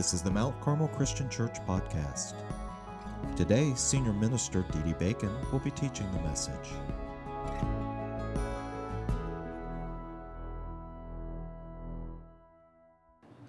This 0.00 0.14
is 0.14 0.22
the 0.22 0.30
Mount 0.30 0.58
Carmel 0.62 0.88
Christian 0.88 1.28
Church 1.28 1.56
podcast. 1.68 2.32
Today, 3.36 3.74
Senior 3.76 4.14
Minister 4.14 4.64
Dee 4.72 4.78
Dee 4.78 4.92
Bacon 4.94 5.30
will 5.52 5.58
be 5.58 5.70
teaching 5.70 6.10
the 6.12 6.20
message. 6.20 6.54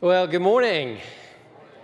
Well, 0.01 0.27
good 0.27 0.41
morning. 0.41 0.97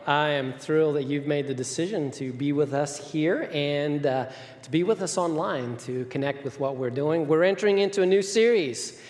I 0.05 0.31
am 0.31 0.51
thrilled 0.51 0.97
that 0.97 1.05
you've 1.05 1.27
made 1.27 1.47
the 1.47 1.53
decision 1.53 2.11
to 2.11 2.33
be 2.33 2.51
with 2.51 2.73
us 2.73 3.11
here 3.11 3.49
and 3.53 4.05
uh, 4.05 4.25
to 4.63 4.69
be 4.69 4.83
with 4.83 5.01
us 5.01 5.17
online 5.17 5.77
to 5.77 6.03
connect 6.07 6.43
with 6.43 6.59
what 6.59 6.75
we're 6.75 6.89
doing. 6.89 7.25
We're 7.25 7.43
entering 7.43 7.77
into 7.77 8.01
a 8.01 8.05
new 8.05 8.21
series 8.21 9.01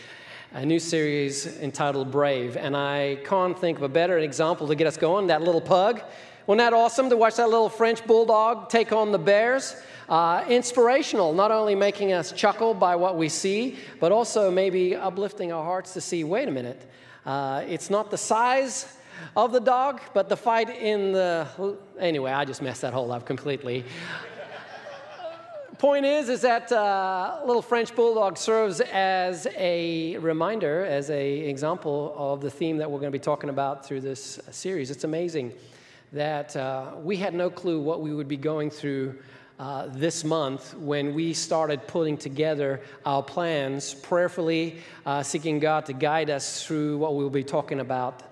a 0.53 0.65
new 0.65 0.79
series 0.79 1.59
entitled 1.59 2.11
Brave. 2.11 2.57
And 2.57 2.75
I 2.75 3.17
can't 3.25 3.57
think 3.57 3.77
of 3.77 3.83
a 3.83 3.89
better 3.89 4.17
example 4.19 4.67
to 4.67 4.75
get 4.75 4.87
us 4.87 4.97
going 4.97 5.27
that 5.27 5.41
little 5.41 5.61
pug. 5.61 6.01
Wasn't 6.45 6.59
that 6.59 6.73
awesome 6.73 7.09
to 7.09 7.17
watch 7.17 7.35
that 7.35 7.49
little 7.49 7.69
French 7.69 8.05
bulldog 8.05 8.69
take 8.69 8.93
on 8.93 9.11
the 9.11 9.19
bears? 9.19 9.75
Uh, 10.07 10.45
inspirational, 10.47 11.33
not 11.33 11.51
only 11.51 11.75
making 11.75 12.13
us 12.13 12.31
chuckle 12.31 12.73
by 12.73 12.95
what 12.95 13.17
we 13.17 13.27
see, 13.27 13.77
but 13.99 14.13
also 14.13 14.49
maybe 14.49 14.95
uplifting 14.95 15.51
our 15.51 15.63
hearts 15.63 15.93
to 15.93 15.99
see 15.99 16.23
wait 16.23 16.47
a 16.47 16.51
minute, 16.51 16.89
uh, 17.25 17.63
it's 17.67 17.89
not 17.89 18.09
the 18.09 18.17
size 18.17 18.97
of 19.35 19.51
the 19.51 19.59
dog, 19.59 19.99
but 20.13 20.29
the 20.29 20.37
fight 20.37 20.69
in 20.69 21.11
the. 21.11 21.75
Anyway, 21.99 22.31
I 22.31 22.45
just 22.45 22.61
messed 22.61 22.81
that 22.81 22.93
whole 22.93 23.11
up 23.11 23.25
completely 23.25 23.83
point 25.79 26.05
is 26.05 26.27
is 26.29 26.41
that 26.41 26.71
uh, 26.71 27.39
little 27.45 27.61
french 27.61 27.95
bulldog 27.95 28.35
serves 28.35 28.81
as 28.81 29.45
a 29.55 30.17
reminder 30.17 30.83
as 30.85 31.11
a 31.11 31.39
example 31.41 32.15
of 32.17 32.41
the 32.41 32.49
theme 32.49 32.77
that 32.77 32.89
we're 32.89 32.99
going 32.99 33.11
to 33.11 33.17
be 33.17 33.23
talking 33.23 33.51
about 33.51 33.85
through 33.85 34.01
this 34.01 34.39
series. 34.49 34.89
It's 34.89 35.03
amazing 35.03 35.53
that 36.13 36.55
uh, 36.55 36.93
we 37.03 37.15
had 37.17 37.35
no 37.35 37.51
clue 37.51 37.79
what 37.79 38.01
we 38.01 38.11
would 38.11 38.27
be 38.27 38.37
going 38.37 38.71
through 38.71 39.19
uh, 39.59 39.87
this 39.89 40.23
month 40.23 40.75
when 40.77 41.13
we 41.13 41.33
started 41.33 41.85
putting 41.85 42.17
together 42.17 42.81
our 43.05 43.21
plans 43.21 43.93
prayerfully 43.93 44.79
uh, 45.05 45.21
seeking 45.21 45.59
god 45.59 45.85
to 45.85 45.93
guide 45.93 46.31
us 46.31 46.65
through 46.65 46.97
what 46.97 47.13
we'll 47.13 47.29
be 47.29 47.43
talking 47.43 47.81
about. 47.81 48.23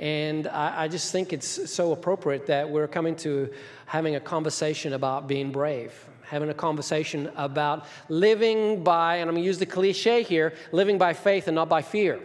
And 0.00 0.48
I, 0.48 0.84
I 0.84 0.88
just 0.88 1.12
think 1.12 1.32
it's 1.32 1.70
so 1.70 1.92
appropriate 1.92 2.46
that 2.46 2.68
we're 2.68 2.88
coming 2.88 3.14
to 3.16 3.52
having 3.86 4.16
a 4.16 4.20
conversation 4.20 4.94
about 4.94 5.28
being 5.28 5.52
brave 5.52 5.92
having 6.28 6.48
a 6.48 6.54
conversation 6.54 7.30
about 7.36 7.86
living 8.08 8.84
by, 8.84 9.16
and 9.16 9.28
I'm 9.28 9.34
going 9.34 9.42
to 9.42 9.46
use 9.46 9.58
the 9.58 9.66
cliche 9.66 10.22
here, 10.22 10.54
living 10.72 10.98
by 10.98 11.12
faith 11.12 11.48
and 11.48 11.54
not 11.54 11.68
by 11.68 11.82
fear. 11.82 12.20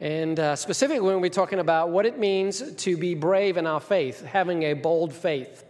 And 0.00 0.38
uh, 0.38 0.56
specifically, 0.56 1.06
when 1.06 1.20
we're 1.20 1.30
talking 1.30 1.60
about 1.60 1.90
what 1.90 2.04
it 2.04 2.18
means 2.18 2.74
to 2.74 2.96
be 2.96 3.14
brave 3.14 3.56
in 3.56 3.66
our 3.66 3.80
faith, 3.80 4.24
having 4.24 4.64
a 4.64 4.74
bold 4.74 5.12
faith. 5.12 5.64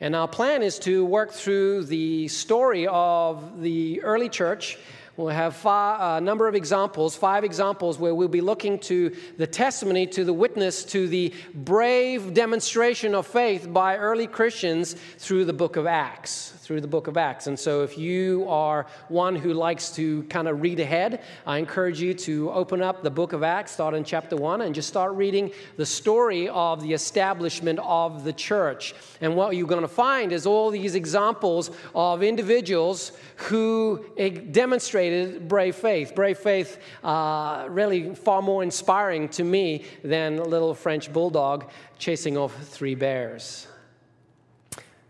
And 0.00 0.14
our 0.14 0.28
plan 0.28 0.62
is 0.62 0.78
to 0.80 1.04
work 1.04 1.32
through 1.32 1.84
the 1.84 2.28
story 2.28 2.86
of 2.86 3.60
the 3.60 4.02
early 4.02 4.28
church 4.28 4.78
We'll 5.18 5.34
have 5.34 5.56
five, 5.56 6.00
a 6.00 6.04
uh, 6.04 6.20
number 6.20 6.46
of 6.46 6.54
examples, 6.54 7.16
five 7.16 7.42
examples 7.42 7.98
where 7.98 8.14
we'll 8.14 8.28
be 8.28 8.40
looking 8.40 8.78
to 8.78 9.16
the 9.36 9.48
testimony, 9.48 10.06
to 10.06 10.22
the 10.22 10.32
witness, 10.32 10.84
to 10.84 11.08
the 11.08 11.34
brave 11.52 12.34
demonstration 12.34 13.16
of 13.16 13.26
faith 13.26 13.66
by 13.72 13.96
early 13.96 14.28
Christians 14.28 14.94
through 15.18 15.46
the 15.46 15.52
book 15.52 15.74
of 15.74 15.88
Acts 15.88 16.52
through 16.68 16.82
the 16.82 16.86
book 16.86 17.06
of 17.06 17.16
Acts. 17.16 17.46
And 17.46 17.58
so, 17.58 17.82
if 17.82 17.96
you 17.96 18.46
are 18.46 18.84
one 19.08 19.34
who 19.34 19.54
likes 19.54 19.90
to 19.92 20.22
kind 20.24 20.46
of 20.46 20.60
read 20.60 20.80
ahead, 20.80 21.22
I 21.46 21.56
encourage 21.56 21.98
you 21.98 22.12
to 22.12 22.50
open 22.50 22.82
up 22.82 23.02
the 23.02 23.10
book 23.10 23.32
of 23.32 23.42
Acts, 23.42 23.72
start 23.72 23.94
in 23.94 24.04
chapter 24.04 24.36
1, 24.36 24.60
and 24.60 24.74
just 24.74 24.86
start 24.86 25.14
reading 25.14 25.50
the 25.78 25.86
story 25.86 26.46
of 26.50 26.82
the 26.82 26.92
establishment 26.92 27.78
of 27.82 28.22
the 28.22 28.34
church. 28.34 28.94
And 29.22 29.34
what 29.34 29.56
you're 29.56 29.66
going 29.66 29.80
to 29.80 29.88
find 29.88 30.30
is 30.30 30.44
all 30.44 30.68
these 30.68 30.94
examples 30.94 31.70
of 31.94 32.22
individuals 32.22 33.12
who 33.36 34.04
demonstrated 34.50 35.48
brave 35.48 35.74
faith. 35.74 36.14
Brave 36.14 36.36
faith, 36.36 36.78
uh, 37.02 37.64
really 37.70 38.14
far 38.14 38.42
more 38.42 38.62
inspiring 38.62 39.30
to 39.30 39.42
me 39.42 39.86
than 40.04 40.38
a 40.38 40.44
little 40.44 40.74
French 40.74 41.10
bulldog 41.10 41.70
chasing 41.98 42.36
off 42.36 42.54
three 42.62 42.94
bears. 42.94 43.68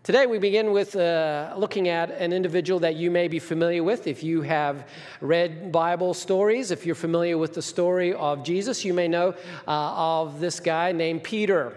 Today, 0.01 0.27
we 0.27 0.39
begin 0.39 0.71
with 0.71 0.95
uh, 0.95 1.53
looking 1.57 1.89
at 1.89 2.09
an 2.09 2.31
individual 2.31 2.79
that 2.79 2.95
you 2.95 3.11
may 3.11 3.27
be 3.27 3.37
familiar 3.37 3.83
with. 3.83 4.07
If 4.07 4.23
you 4.23 4.41
have 4.43 4.87
read 5.19 5.73
Bible 5.73 6.13
stories, 6.13 6.71
if 6.71 6.85
you're 6.85 6.95
familiar 6.95 7.37
with 7.37 7.53
the 7.53 7.61
story 7.61 8.13
of 8.13 8.41
Jesus, 8.45 8.85
you 8.85 8.93
may 8.93 9.09
know 9.09 9.35
uh, 9.67 10.21
of 10.21 10.39
this 10.39 10.61
guy 10.61 10.93
named 10.93 11.25
Peter. 11.25 11.75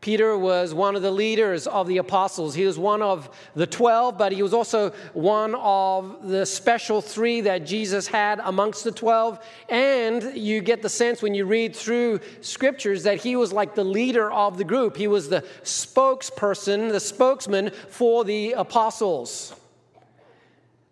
Peter 0.00 0.38
was 0.38 0.72
one 0.72 0.96
of 0.96 1.02
the 1.02 1.10
leaders 1.10 1.66
of 1.66 1.86
the 1.86 1.98
apostles. 1.98 2.54
He 2.54 2.64
was 2.64 2.78
one 2.78 3.02
of 3.02 3.28
the 3.54 3.66
12, 3.66 4.16
but 4.16 4.32
he 4.32 4.42
was 4.42 4.54
also 4.54 4.90
one 5.12 5.54
of 5.54 6.26
the 6.26 6.46
special 6.46 7.02
three 7.02 7.42
that 7.42 7.66
Jesus 7.66 8.06
had 8.06 8.40
amongst 8.42 8.82
the 8.82 8.92
12. 8.92 9.44
And 9.68 10.34
you 10.34 10.62
get 10.62 10.80
the 10.80 10.88
sense 10.88 11.20
when 11.20 11.34
you 11.34 11.44
read 11.44 11.76
through 11.76 12.20
scriptures 12.40 13.02
that 13.02 13.18
he 13.18 13.36
was 13.36 13.52
like 13.52 13.74
the 13.74 13.84
leader 13.84 14.30
of 14.32 14.56
the 14.56 14.64
group. 14.64 14.96
He 14.96 15.06
was 15.06 15.28
the 15.28 15.42
spokesperson, 15.64 16.90
the 16.92 17.00
spokesman 17.00 17.70
for 17.88 18.24
the 18.24 18.52
apostles. 18.52 19.54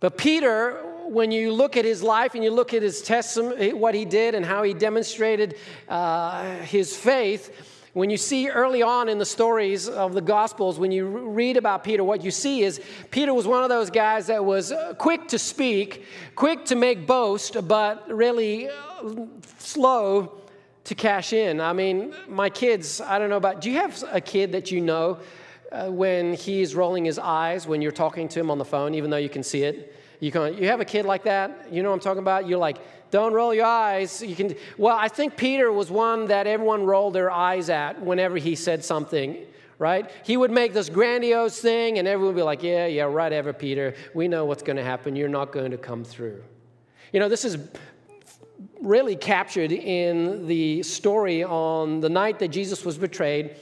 But 0.01 0.19
Peter, 0.19 0.83
when 1.07 1.33
you 1.33 1.53
look 1.53 1.79
at 1.79 1.87
his 1.87 2.03
life 2.03 2.35
and 2.35 2.45
you 2.45 2.51
look 2.51 2.75
at 2.75 2.83
his 2.83 3.01
testimony, 3.01 3.73
what 3.73 3.95
he 3.95 4.05
did 4.05 4.35
and 4.35 4.45
how 4.45 4.63
he 4.63 4.75
demonstrated 4.75 5.57
uh, 5.89 6.57
his 6.59 6.95
faith, 6.95 7.68
when 7.98 8.10
you 8.10 8.16
see 8.16 8.48
early 8.48 8.81
on 8.81 9.09
in 9.09 9.19
the 9.19 9.26
stories 9.26 9.88
of 9.88 10.14
the 10.14 10.20
Gospels, 10.20 10.78
when 10.78 10.92
you 10.92 11.04
read 11.04 11.56
about 11.56 11.82
Peter, 11.82 12.04
what 12.04 12.22
you 12.22 12.31
see 12.31 12.62
is 12.62 12.81
Peter 13.10 13.34
was 13.34 13.44
one 13.44 13.64
of 13.64 13.69
those 13.69 13.91
guys 13.91 14.28
that 14.28 14.44
was 14.44 14.70
uh, 14.70 14.94
quick 14.97 15.26
to 15.26 15.36
speak, 15.36 16.04
quick 16.36 16.64
to 16.66 16.76
make 16.76 17.09
boast, 17.09 17.56
but 17.66 18.09
really 18.09 18.69
uh, 18.69 19.26
slow 19.59 20.41
to 20.84 20.94
cash 20.94 21.32
in. 21.32 21.60
I 21.60 21.72
mean, 21.72 22.14
my 22.28 22.48
kids, 22.48 23.00
I 23.00 23.19
don't 23.19 23.31
know 23.31 23.36
about, 23.36 23.60
do 23.60 23.69
you 23.69 23.78
have 23.78 24.04
a 24.12 24.20
kid 24.20 24.53
that 24.53 24.70
you 24.70 24.80
know 24.80 25.19
uh, 25.72 25.88
when 25.88 26.34
he's 26.34 26.76
rolling 26.76 27.04
his 27.04 27.19
eyes 27.19 27.66
when 27.66 27.82
you're 27.82 27.91
talking 27.91 28.28
to 28.28 28.38
him 28.38 28.48
on 28.48 28.59
the 28.59 28.65
phone, 28.65 28.94
even 28.94 29.10
though 29.10 29.16
you 29.16 29.28
can 29.28 29.42
see 29.42 29.65
it? 29.65 29.97
You, 30.21 30.33
can, 30.33 30.56
you 30.59 30.69
have 30.69 30.81
a 30.81 30.84
kid 30.84 31.05
like 31.05 31.25
that? 31.25 31.73
You 31.73 31.83
know 31.83 31.91
what 31.91 31.97
I'm 31.97 32.01
talking 32.01 32.23
about? 32.23 32.49
You're 32.49 32.59
like, 32.59 32.79
don't 33.11 33.33
roll 33.33 33.55
your 33.55 33.67
eyes. 33.67 34.23
You 34.23 34.34
can. 34.34 34.55
Well, 34.77 34.97
I 34.97 35.09
think 35.09 35.37
Peter 35.37 35.73
was 35.73 35.91
one 35.91 36.27
that 36.27 36.47
everyone 36.47 36.84
rolled 36.84 37.15
their 37.15 37.31
eyes 37.31 37.71
at 37.71 38.03
whenever 38.03 38.37
he 38.37 38.55
said 38.55 38.84
something. 38.84 39.45
Right? 39.78 40.11
He 40.25 40.37
would 40.37 40.51
make 40.51 40.75
this 40.75 40.89
grandiose 40.89 41.61
thing, 41.61 42.01
and 42.01 42.09
everyone 42.09 42.34
would 42.34 42.41
be 42.41 42.45
like, 42.45 42.65
"Yeah, 42.65 42.87
yeah, 42.87 43.05
right, 43.05 43.33
ever, 43.33 43.53
Peter. 43.53 43.95
We 44.12 44.27
know 44.27 44.45
what's 44.45 44.65
going 44.65 44.77
to 44.77 44.83
happen. 44.83 45.15
You're 45.15 45.28
not 45.28 45.53
going 45.53 45.71
to 45.71 45.78
come 45.78 46.03
through." 46.03 46.43
You 47.12 47.21
know, 47.21 47.28
this 47.28 47.45
is 47.45 47.59
really 48.81 49.15
captured 49.15 49.71
in 49.71 50.49
the 50.49 50.83
story 50.83 51.45
on 51.45 52.01
the 52.01 52.09
night 52.09 52.41
that 52.41 52.49
Jesus 52.49 52.84
was 52.84 52.99
betrayed 52.99 53.57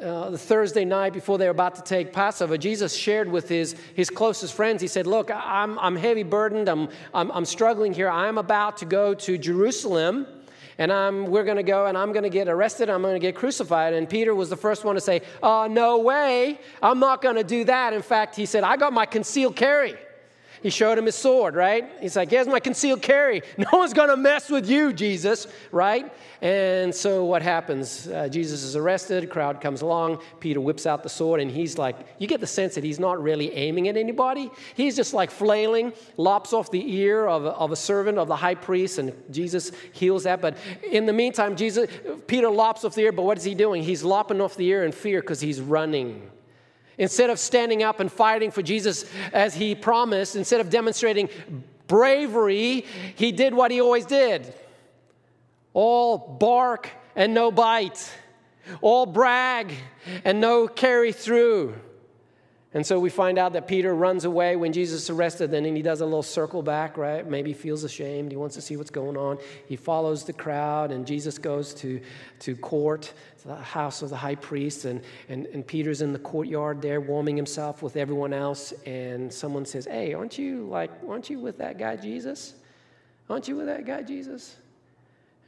uh, 0.00 0.30
the 0.30 0.38
Thursday 0.38 0.84
night 0.84 1.12
before 1.12 1.36
they 1.36 1.44
were 1.44 1.50
about 1.50 1.74
to 1.74 1.82
take 1.82 2.12
Passover, 2.12 2.56
Jesus 2.56 2.94
shared 2.94 3.30
with 3.30 3.48
his, 3.48 3.76
his 3.94 4.08
closest 4.08 4.54
friends, 4.54 4.80
he 4.80 4.88
said, 4.88 5.06
Look, 5.06 5.30
I'm, 5.30 5.78
I'm 5.78 5.96
heavy 5.96 6.22
burdened, 6.22 6.68
I'm, 6.68 6.88
I'm, 7.12 7.30
I'm 7.32 7.44
struggling 7.44 7.92
here. 7.92 8.08
I'm 8.08 8.38
about 8.38 8.78
to 8.78 8.86
go 8.86 9.14
to 9.14 9.36
Jerusalem 9.36 10.26
and 10.78 10.92
I'm, 10.92 11.26
we're 11.26 11.44
going 11.44 11.58
to 11.58 11.62
go 11.62 11.86
and 11.86 11.96
I'm 11.96 12.12
going 12.12 12.24
to 12.24 12.30
get 12.30 12.48
arrested, 12.48 12.88
I'm 12.88 13.02
going 13.02 13.14
to 13.14 13.20
get 13.20 13.36
crucified. 13.36 13.94
And 13.94 14.08
Peter 14.08 14.34
was 14.34 14.48
the 14.48 14.56
first 14.56 14.84
one 14.84 14.94
to 14.94 15.00
say, 15.00 15.22
uh, 15.42 15.68
No 15.70 15.98
way, 15.98 16.58
I'm 16.82 16.98
not 16.98 17.20
going 17.20 17.36
to 17.36 17.44
do 17.44 17.64
that. 17.64 17.92
In 17.92 18.02
fact, 18.02 18.36
he 18.36 18.46
said, 18.46 18.64
I 18.64 18.76
got 18.76 18.92
my 18.92 19.06
concealed 19.06 19.56
carry. 19.56 19.94
He 20.64 20.70
showed 20.70 20.96
him 20.96 21.04
his 21.04 21.14
sword, 21.14 21.54
right? 21.54 21.90
He's 22.00 22.16
like, 22.16 22.30
Here's 22.30 22.46
my 22.46 22.58
concealed 22.58 23.02
carry. 23.02 23.42
No 23.58 23.78
one's 23.78 23.92
going 23.92 24.08
to 24.08 24.16
mess 24.16 24.48
with 24.48 24.68
you, 24.68 24.94
Jesus, 24.94 25.46
right? 25.70 26.10
And 26.40 26.94
so 26.94 27.26
what 27.26 27.42
happens? 27.42 28.08
Uh, 28.08 28.28
Jesus 28.28 28.62
is 28.62 28.74
arrested, 28.74 29.28
crowd 29.28 29.60
comes 29.60 29.82
along, 29.82 30.20
Peter 30.40 30.60
whips 30.60 30.86
out 30.86 31.02
the 31.02 31.08
sword, 31.10 31.40
and 31.40 31.50
he's 31.50 31.76
like, 31.76 31.96
you 32.18 32.26
get 32.26 32.40
the 32.40 32.46
sense 32.46 32.74
that 32.76 32.84
he's 32.84 32.98
not 32.98 33.22
really 33.22 33.52
aiming 33.52 33.88
at 33.88 33.98
anybody. 33.98 34.50
He's 34.74 34.96
just 34.96 35.12
like 35.12 35.30
flailing, 35.30 35.92
lops 36.16 36.54
off 36.54 36.70
the 36.70 36.94
ear 36.94 37.26
of 37.26 37.44
of 37.44 37.70
a 37.70 37.76
servant 37.76 38.16
of 38.16 38.28
the 38.28 38.36
high 38.36 38.54
priest, 38.54 38.98
and 38.98 39.12
Jesus 39.30 39.70
heals 39.92 40.24
that. 40.24 40.40
But 40.40 40.56
in 40.90 41.04
the 41.04 41.12
meantime, 41.12 41.56
Jesus, 41.56 41.90
Peter 42.26 42.48
lops 42.48 42.86
off 42.86 42.94
the 42.94 43.02
ear, 43.02 43.12
but 43.12 43.24
what 43.24 43.36
is 43.36 43.44
he 43.44 43.54
doing? 43.54 43.82
He's 43.82 44.02
lopping 44.02 44.40
off 44.40 44.56
the 44.56 44.66
ear 44.66 44.84
in 44.84 44.92
fear 44.92 45.20
because 45.20 45.40
he's 45.42 45.60
running. 45.60 46.30
Instead 46.98 47.30
of 47.30 47.38
standing 47.38 47.82
up 47.82 48.00
and 48.00 48.10
fighting 48.10 48.50
for 48.50 48.62
Jesus 48.62 49.04
as 49.32 49.54
he 49.54 49.74
promised, 49.74 50.36
instead 50.36 50.60
of 50.60 50.70
demonstrating 50.70 51.28
bravery, 51.86 52.84
he 53.16 53.32
did 53.32 53.54
what 53.54 53.70
he 53.70 53.80
always 53.80 54.06
did 54.06 54.54
all 55.74 56.16
bark 56.16 56.88
and 57.16 57.34
no 57.34 57.50
bite, 57.50 58.10
all 58.80 59.04
brag 59.04 59.74
and 60.24 60.40
no 60.40 60.66
carry 60.66 61.12
through. 61.12 61.74
And 62.74 62.84
so 62.84 62.98
we 62.98 63.08
find 63.08 63.38
out 63.38 63.52
that 63.52 63.68
Peter 63.68 63.94
runs 63.94 64.24
away 64.24 64.56
when 64.56 64.72
Jesus 64.72 65.04
is 65.04 65.10
arrested, 65.10 65.54
and 65.54 65.64
then 65.64 65.76
he 65.76 65.82
does 65.82 66.00
a 66.00 66.04
little 66.04 66.24
circle 66.24 66.60
back, 66.60 66.96
right? 66.96 67.24
Maybe 67.24 67.52
feels 67.52 67.84
ashamed. 67.84 68.32
He 68.32 68.36
wants 68.36 68.56
to 68.56 68.60
see 68.60 68.76
what's 68.76 68.90
going 68.90 69.16
on. 69.16 69.38
He 69.68 69.76
follows 69.76 70.24
the 70.24 70.32
crowd, 70.32 70.90
and 70.90 71.06
Jesus 71.06 71.38
goes 71.38 71.72
to, 71.74 72.00
to 72.40 72.56
court, 72.56 73.12
to 73.42 73.46
the 73.46 73.54
house 73.54 74.02
of 74.02 74.10
the 74.10 74.16
high 74.16 74.34
priest, 74.34 74.86
and, 74.86 75.02
and, 75.28 75.46
and 75.46 75.64
Peter's 75.64 76.02
in 76.02 76.12
the 76.12 76.18
courtyard 76.18 76.82
there 76.82 77.00
warming 77.00 77.36
himself 77.36 77.80
with 77.80 77.96
everyone 77.96 78.32
else. 78.32 78.72
And 78.86 79.32
someone 79.32 79.64
says, 79.66 79.84
Hey, 79.84 80.12
aren't 80.12 80.36
you 80.36 80.66
like, 80.66 80.90
aren't 81.08 81.30
you 81.30 81.38
with 81.38 81.58
that 81.58 81.78
guy 81.78 81.94
Jesus? 81.94 82.54
Aren't 83.30 83.46
you 83.46 83.54
with 83.54 83.66
that 83.66 83.86
guy 83.86 84.02
Jesus? 84.02 84.56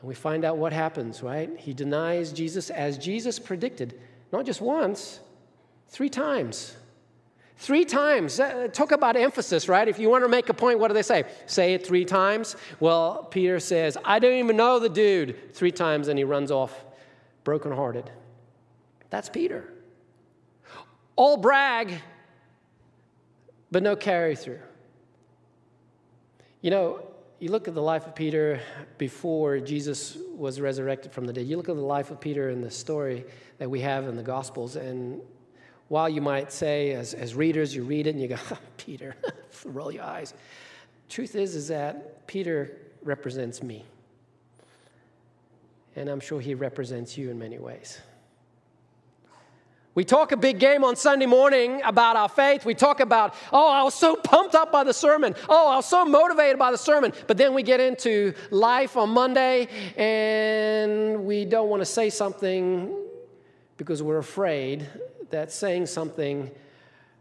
And 0.00 0.08
we 0.08 0.14
find 0.14 0.44
out 0.44 0.58
what 0.58 0.72
happens, 0.72 1.24
right? 1.24 1.50
He 1.58 1.74
denies 1.74 2.32
Jesus 2.32 2.70
as 2.70 2.96
Jesus 2.98 3.40
predicted, 3.40 3.98
not 4.32 4.46
just 4.46 4.60
once, 4.60 5.18
three 5.88 6.08
times. 6.08 6.76
Three 7.58 7.86
times. 7.86 8.38
Uh, 8.38 8.68
talk 8.70 8.92
about 8.92 9.16
emphasis, 9.16 9.68
right? 9.68 9.88
If 9.88 9.98
you 9.98 10.10
want 10.10 10.24
to 10.24 10.28
make 10.28 10.48
a 10.50 10.54
point, 10.54 10.78
what 10.78 10.88
do 10.88 10.94
they 10.94 11.02
say? 11.02 11.24
Say 11.46 11.72
it 11.74 11.86
three 11.86 12.04
times. 12.04 12.54
Well, 12.80 13.24
Peter 13.24 13.58
says, 13.60 13.96
I 14.04 14.18
don't 14.18 14.34
even 14.34 14.56
know 14.56 14.78
the 14.78 14.90
dude. 14.90 15.54
Three 15.54 15.72
times, 15.72 16.08
and 16.08 16.18
he 16.18 16.24
runs 16.24 16.50
off 16.50 16.84
brokenhearted. 17.44 18.10
That's 19.08 19.30
Peter. 19.30 19.72
All 21.16 21.38
brag, 21.38 21.94
but 23.70 23.82
no 23.82 23.96
carry 23.96 24.36
through. 24.36 24.60
You 26.60 26.70
know, 26.70 27.06
you 27.38 27.50
look 27.50 27.68
at 27.68 27.74
the 27.74 27.82
life 27.82 28.06
of 28.06 28.14
Peter 28.14 28.60
before 28.98 29.60
Jesus 29.60 30.18
was 30.34 30.60
resurrected 30.60 31.12
from 31.12 31.24
the 31.24 31.32
dead. 31.32 31.46
You 31.46 31.56
look 31.56 31.68
at 31.68 31.76
the 31.76 31.80
life 31.80 32.10
of 32.10 32.20
Peter 32.20 32.50
in 32.50 32.60
the 32.60 32.70
story 32.70 33.24
that 33.58 33.70
we 33.70 33.80
have 33.80 34.08
in 34.08 34.16
the 34.16 34.22
Gospels, 34.22 34.76
and 34.76 35.22
while 35.88 36.08
you 36.08 36.20
might 36.20 36.52
say, 36.52 36.92
as, 36.92 37.14
as 37.14 37.34
readers, 37.34 37.74
you 37.74 37.84
read 37.84 38.06
it 38.06 38.10
and 38.10 38.20
you 38.20 38.28
go, 38.28 38.38
Peter, 38.76 39.14
roll 39.64 39.92
your 39.92 40.04
eyes. 40.04 40.34
Truth 41.08 41.36
is, 41.36 41.54
is 41.54 41.68
that 41.68 42.26
Peter 42.26 42.76
represents 43.02 43.62
me. 43.62 43.84
And 45.94 46.08
I'm 46.08 46.20
sure 46.20 46.40
he 46.40 46.54
represents 46.54 47.16
you 47.16 47.30
in 47.30 47.38
many 47.38 47.58
ways. 47.58 48.00
We 49.94 50.04
talk 50.04 50.32
a 50.32 50.36
big 50.36 50.58
game 50.58 50.84
on 50.84 50.94
Sunday 50.94 51.24
morning 51.24 51.80
about 51.82 52.16
our 52.16 52.28
faith. 52.28 52.66
We 52.66 52.74
talk 52.74 53.00
about, 53.00 53.34
oh, 53.50 53.70
I 53.70 53.82
was 53.82 53.94
so 53.94 54.14
pumped 54.14 54.54
up 54.54 54.70
by 54.70 54.84
the 54.84 54.92
sermon. 54.92 55.34
Oh, 55.48 55.70
I 55.70 55.76
was 55.76 55.86
so 55.86 56.04
motivated 56.04 56.58
by 56.58 56.70
the 56.70 56.76
sermon. 56.76 57.14
But 57.26 57.38
then 57.38 57.54
we 57.54 57.62
get 57.62 57.80
into 57.80 58.34
life 58.50 58.98
on 58.98 59.08
Monday 59.08 59.68
and 59.96 61.24
we 61.24 61.46
don't 61.46 61.70
want 61.70 61.80
to 61.80 61.86
say 61.86 62.10
something 62.10 62.94
because 63.78 64.02
we're 64.02 64.18
afraid 64.18 64.86
that 65.30 65.52
saying 65.52 65.86
something 65.86 66.50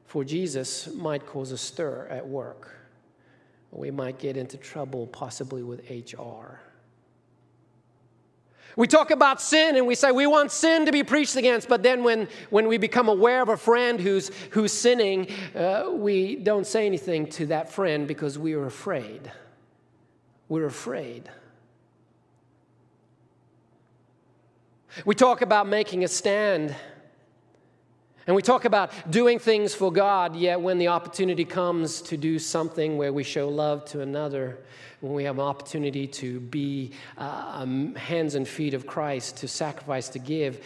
for 0.06 0.24
Jesus 0.24 0.94
might 0.94 1.26
cause 1.26 1.52
a 1.52 1.58
stir 1.58 2.08
at 2.10 2.28
work. 2.28 2.76
We 3.72 3.92
might 3.92 4.20
get 4.20 4.38
into 4.38 4.58
trouble, 4.58 5.08
possibly 5.08 5.64
with 5.64 5.90
HR. 5.90 6.60
We 8.78 8.88
talk 8.88 9.12
about 9.12 9.42
sin 9.42 9.78
and 9.78 9.88
we 9.88 9.96
say 9.96 10.12
we 10.12 10.28
want 10.28 10.52
sin 10.52 10.86
to 10.86 10.92
be 10.92 11.04
preached 11.04 11.38
against, 11.38 11.70
but 11.70 11.82
then 11.82 12.04
when, 12.04 12.28
when 12.50 12.68
we 12.68 12.78
become 12.78 13.08
aware 13.08 13.42
of 13.42 13.50
a 13.50 13.58
friend 13.58 14.00
who's, 14.00 14.32
who's 14.52 14.74
sinning, 14.74 15.28
uh, 15.56 15.90
we 15.92 16.36
don't 16.36 16.68
say 16.68 16.86
anything 16.86 17.28
to 17.32 17.46
that 17.48 17.72
friend 17.72 18.08
because 18.08 18.38
we 18.38 18.54
are 18.54 18.66
afraid. 18.66 19.32
We're 20.50 20.66
afraid. 20.66 21.30
We 25.06 25.16
talk 25.16 25.42
about 25.42 25.68
making 25.68 26.04
a 26.04 26.08
stand 26.08 26.76
and 28.28 28.36
we 28.36 28.42
talk 28.42 28.66
about 28.66 28.92
doing 29.12 29.38
things 29.38 29.76
for 29.76 29.92
God, 29.92 30.36
yet 30.36 30.60
when 30.60 30.80
the 30.80 30.88
opportunity 30.88 31.46
comes 31.46 32.02
to 32.04 32.18
do 32.18 32.40
something 32.40 32.98
where 32.98 33.14
we 33.14 33.24
show 33.24 33.48
love 33.50 33.86
to 33.86 34.02
another, 34.02 34.58
when 35.02 35.14
we 35.14 35.26
have 35.26 35.36
an 35.36 35.46
opportunity 35.46 36.08
to 36.08 36.40
be 36.40 36.92
uh, 37.18 37.52
um, 37.58 37.94
hands 37.96 38.34
and 38.34 38.48
feet 38.48 38.74
of 38.74 38.88
Christ, 38.88 39.38
to 39.38 39.48
sacrifice, 39.48 40.10
to 40.10 40.20
give, 40.20 40.64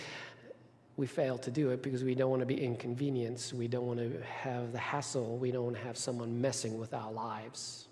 we 0.95 1.07
fail 1.07 1.37
to 1.39 1.51
do 1.51 1.69
it 1.71 1.81
because 1.81 2.03
we 2.03 2.15
don't 2.15 2.29
want 2.29 2.41
to 2.41 2.45
be 2.45 2.61
inconvenienced. 2.61 3.53
We 3.53 3.67
don't 3.67 3.87
want 3.87 3.99
to 3.99 4.21
have 4.21 4.73
the 4.73 4.79
hassle. 4.79 5.37
We 5.37 5.51
don't 5.51 5.63
want 5.63 5.77
to 5.77 5.83
have 5.83 5.97
someone 5.97 6.41
messing 6.41 6.77
with 6.77 6.93
our 6.93 7.11
lives. 7.11 7.87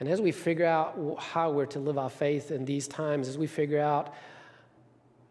And 0.00 0.08
as 0.08 0.20
we 0.20 0.32
figure 0.32 0.66
out 0.66 1.18
how 1.18 1.50
we're 1.50 1.66
to 1.66 1.78
live 1.78 1.96
our 1.98 2.10
faith 2.10 2.50
in 2.50 2.64
these 2.64 2.86
times, 2.88 3.28
as 3.28 3.38
we 3.38 3.46
figure 3.46 3.80
out 3.80 4.14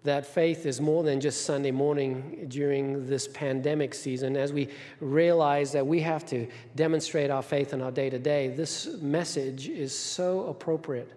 that 0.05 0.25
faith 0.25 0.65
is 0.65 0.79
more 0.79 1.03
than 1.03 1.19
just 1.19 1.45
Sunday 1.45 1.71
morning 1.71 2.45
during 2.47 3.07
this 3.07 3.27
pandemic 3.27 3.93
season. 3.93 4.37
As 4.37 4.53
we 4.53 4.69
realize 4.99 5.71
that 5.73 5.85
we 5.85 5.99
have 6.01 6.25
to 6.27 6.47
demonstrate 6.75 7.29
our 7.29 7.41
faith 7.41 7.73
in 7.73 7.81
our 7.81 7.91
day 7.91 8.09
to 8.09 8.19
day, 8.19 8.47
this 8.47 8.87
message 9.01 9.67
is 9.67 9.97
so 9.97 10.47
appropriate. 10.47 11.11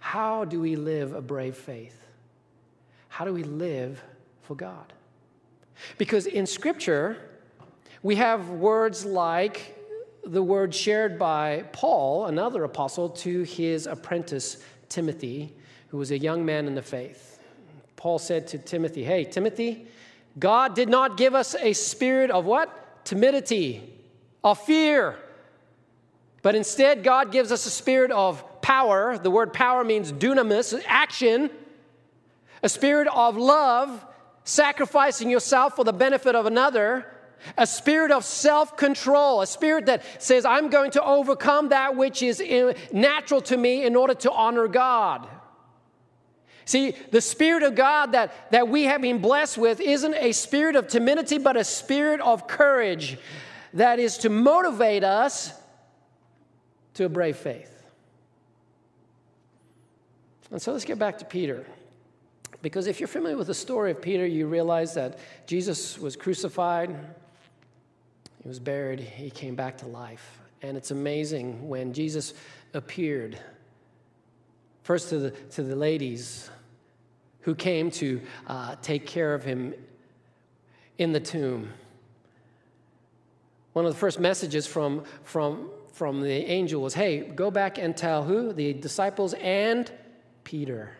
How 0.00 0.44
do 0.44 0.60
we 0.60 0.76
live 0.76 1.14
a 1.14 1.22
brave 1.22 1.56
faith? 1.56 2.00
How 3.08 3.24
do 3.24 3.32
we 3.32 3.44
live 3.44 4.02
for 4.42 4.54
God? 4.54 4.92
Because 5.96 6.26
in 6.26 6.46
Scripture, 6.46 7.16
we 8.02 8.16
have 8.16 8.50
words 8.50 9.04
like 9.04 9.76
the 10.24 10.42
word 10.42 10.74
shared 10.74 11.18
by 11.18 11.64
Paul, 11.72 12.26
another 12.26 12.64
apostle, 12.64 13.08
to 13.10 13.42
his 13.42 13.86
apprentice 13.86 14.62
Timothy, 14.88 15.54
who 15.88 15.98
was 15.98 16.10
a 16.10 16.18
young 16.18 16.44
man 16.44 16.66
in 16.66 16.74
the 16.74 16.82
faith. 16.82 17.35
Paul 18.06 18.20
said 18.20 18.46
to 18.46 18.58
Timothy, 18.58 19.02
Hey, 19.02 19.24
Timothy, 19.24 19.84
God 20.38 20.76
did 20.76 20.88
not 20.88 21.16
give 21.16 21.34
us 21.34 21.56
a 21.56 21.72
spirit 21.72 22.30
of 22.30 22.44
what? 22.44 23.04
Timidity, 23.04 23.82
of 24.44 24.60
fear. 24.60 25.16
But 26.40 26.54
instead, 26.54 27.02
God 27.02 27.32
gives 27.32 27.50
us 27.50 27.66
a 27.66 27.70
spirit 27.70 28.12
of 28.12 28.62
power. 28.62 29.18
The 29.18 29.28
word 29.28 29.52
power 29.52 29.82
means 29.82 30.12
dunamis, 30.12 30.80
action. 30.86 31.50
A 32.62 32.68
spirit 32.68 33.08
of 33.08 33.36
love, 33.36 34.06
sacrificing 34.44 35.28
yourself 35.28 35.74
for 35.74 35.82
the 35.82 35.92
benefit 35.92 36.36
of 36.36 36.46
another. 36.46 37.12
A 37.58 37.66
spirit 37.66 38.12
of 38.12 38.24
self 38.24 38.76
control, 38.76 39.40
a 39.40 39.48
spirit 39.48 39.86
that 39.86 40.22
says, 40.22 40.44
I'm 40.44 40.70
going 40.70 40.92
to 40.92 41.02
overcome 41.02 41.70
that 41.70 41.96
which 41.96 42.22
is 42.22 42.40
natural 42.92 43.40
to 43.40 43.56
me 43.56 43.84
in 43.84 43.96
order 43.96 44.14
to 44.14 44.30
honor 44.30 44.68
God. 44.68 45.26
See, 46.66 46.94
the 47.12 47.20
Spirit 47.20 47.62
of 47.62 47.76
God 47.76 48.12
that, 48.12 48.50
that 48.50 48.68
we 48.68 48.84
have 48.84 49.00
been 49.00 49.18
blessed 49.18 49.56
with 49.56 49.80
isn't 49.80 50.14
a 50.14 50.32
spirit 50.32 50.74
of 50.74 50.88
timidity, 50.88 51.38
but 51.38 51.56
a 51.56 51.62
spirit 51.62 52.20
of 52.20 52.48
courage 52.48 53.18
that 53.72 54.00
is 54.00 54.18
to 54.18 54.28
motivate 54.28 55.04
us 55.04 55.52
to 56.94 57.04
a 57.04 57.08
brave 57.08 57.36
faith. 57.36 57.72
And 60.50 60.60
so 60.60 60.72
let's 60.72 60.84
get 60.84 60.98
back 60.98 61.18
to 61.18 61.24
Peter. 61.24 61.64
Because 62.62 62.88
if 62.88 62.98
you're 62.98 63.06
familiar 63.06 63.36
with 63.36 63.46
the 63.46 63.54
story 63.54 63.92
of 63.92 64.02
Peter, 64.02 64.26
you 64.26 64.48
realize 64.48 64.94
that 64.94 65.18
Jesus 65.46 65.98
was 65.98 66.16
crucified, 66.16 66.90
he 68.42 68.48
was 68.48 68.58
buried, 68.58 68.98
he 68.98 69.30
came 69.30 69.54
back 69.54 69.78
to 69.78 69.86
life. 69.86 70.40
And 70.62 70.76
it's 70.76 70.90
amazing 70.90 71.68
when 71.68 71.92
Jesus 71.92 72.34
appeared, 72.74 73.38
first 74.82 75.10
to 75.10 75.18
the, 75.18 75.30
to 75.30 75.62
the 75.62 75.76
ladies 75.76 76.50
who 77.46 77.54
came 77.54 77.92
to 77.92 78.20
uh, 78.48 78.74
take 78.82 79.06
care 79.06 79.32
of 79.32 79.44
him 79.44 79.72
in 80.98 81.12
the 81.12 81.20
tomb. 81.20 81.72
One 83.72 83.86
of 83.86 83.92
the 83.92 83.98
first 83.98 84.18
messages 84.18 84.66
from, 84.66 85.04
from, 85.22 85.70
from 85.92 86.22
the 86.22 86.28
angel 86.28 86.82
was 86.82 86.92
hey, 86.92 87.20
go 87.20 87.52
back 87.52 87.78
and 87.78 87.96
tell 87.96 88.24
who? 88.24 88.52
The 88.52 88.72
disciples 88.72 89.32
and 89.34 89.88
Peter. 90.42 90.90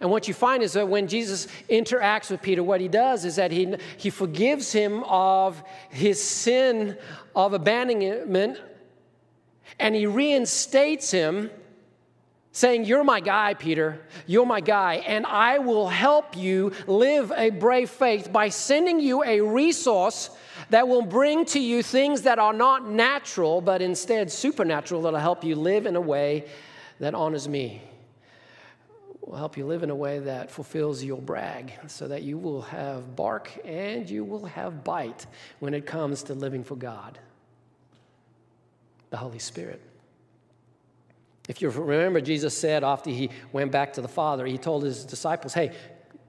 And 0.00 0.10
what 0.10 0.26
you 0.26 0.34
find 0.34 0.60
is 0.60 0.72
that 0.72 0.88
when 0.88 1.06
Jesus 1.06 1.46
interacts 1.70 2.32
with 2.32 2.42
Peter, 2.42 2.64
what 2.64 2.80
he 2.80 2.88
does 2.88 3.24
is 3.24 3.36
that 3.36 3.52
he, 3.52 3.76
he 3.96 4.10
forgives 4.10 4.72
him 4.72 5.04
of 5.04 5.62
his 5.88 6.20
sin 6.20 6.98
of 7.36 7.52
abandonment 7.52 8.58
and 9.78 9.94
he 9.94 10.06
reinstates 10.06 11.12
him 11.12 11.48
saying, 12.54 12.84
You're 12.86 13.04
my 13.04 13.20
guy, 13.20 13.52
Peter. 13.52 14.00
You're 14.26 14.46
my 14.46 14.62
guy. 14.62 14.94
And 15.06 15.26
I 15.26 15.58
will 15.58 15.88
help 15.88 16.34
you 16.36 16.72
live 16.86 17.30
a 17.36 17.50
brave 17.50 17.90
faith 17.90 18.32
by 18.32 18.48
sending 18.48 19.00
you 19.00 19.22
a 19.22 19.42
resource 19.42 20.30
that 20.70 20.88
will 20.88 21.02
bring 21.02 21.44
to 21.46 21.60
you 21.60 21.82
things 21.82 22.22
that 22.22 22.38
are 22.38 22.54
not 22.54 22.88
natural, 22.88 23.60
but 23.60 23.82
instead 23.82 24.32
supernatural, 24.32 25.02
that'll 25.02 25.18
help 25.18 25.44
you 25.44 25.56
live 25.56 25.84
in 25.84 25.96
a 25.96 26.00
way 26.00 26.46
that 27.00 27.14
honors 27.14 27.46
me. 27.46 27.82
Will 29.20 29.36
help 29.36 29.56
you 29.56 29.66
live 29.66 29.82
in 29.82 29.90
a 29.90 29.94
way 29.94 30.20
that 30.20 30.50
fulfills 30.50 31.02
your 31.02 31.20
brag 31.20 31.72
so 31.88 32.08
that 32.08 32.22
you 32.22 32.38
will 32.38 32.62
have 32.62 33.16
bark 33.16 33.50
and 33.64 34.08
you 34.08 34.22
will 34.22 34.44
have 34.44 34.84
bite 34.84 35.26
when 35.58 35.74
it 35.74 35.86
comes 35.86 36.24
to 36.24 36.34
living 36.34 36.62
for 36.62 36.76
God. 36.76 37.18
The 39.10 39.16
Holy 39.16 39.38
Spirit. 39.38 39.80
If 41.48 41.60
you 41.60 41.68
remember, 41.68 42.20
Jesus 42.20 42.56
said 42.56 42.84
after 42.84 43.10
he 43.10 43.30
went 43.52 43.70
back 43.70 43.92
to 43.94 44.00
the 44.00 44.08
Father, 44.08 44.46
he 44.46 44.56
told 44.56 44.82
his 44.82 45.04
disciples, 45.04 45.52
Hey, 45.52 45.72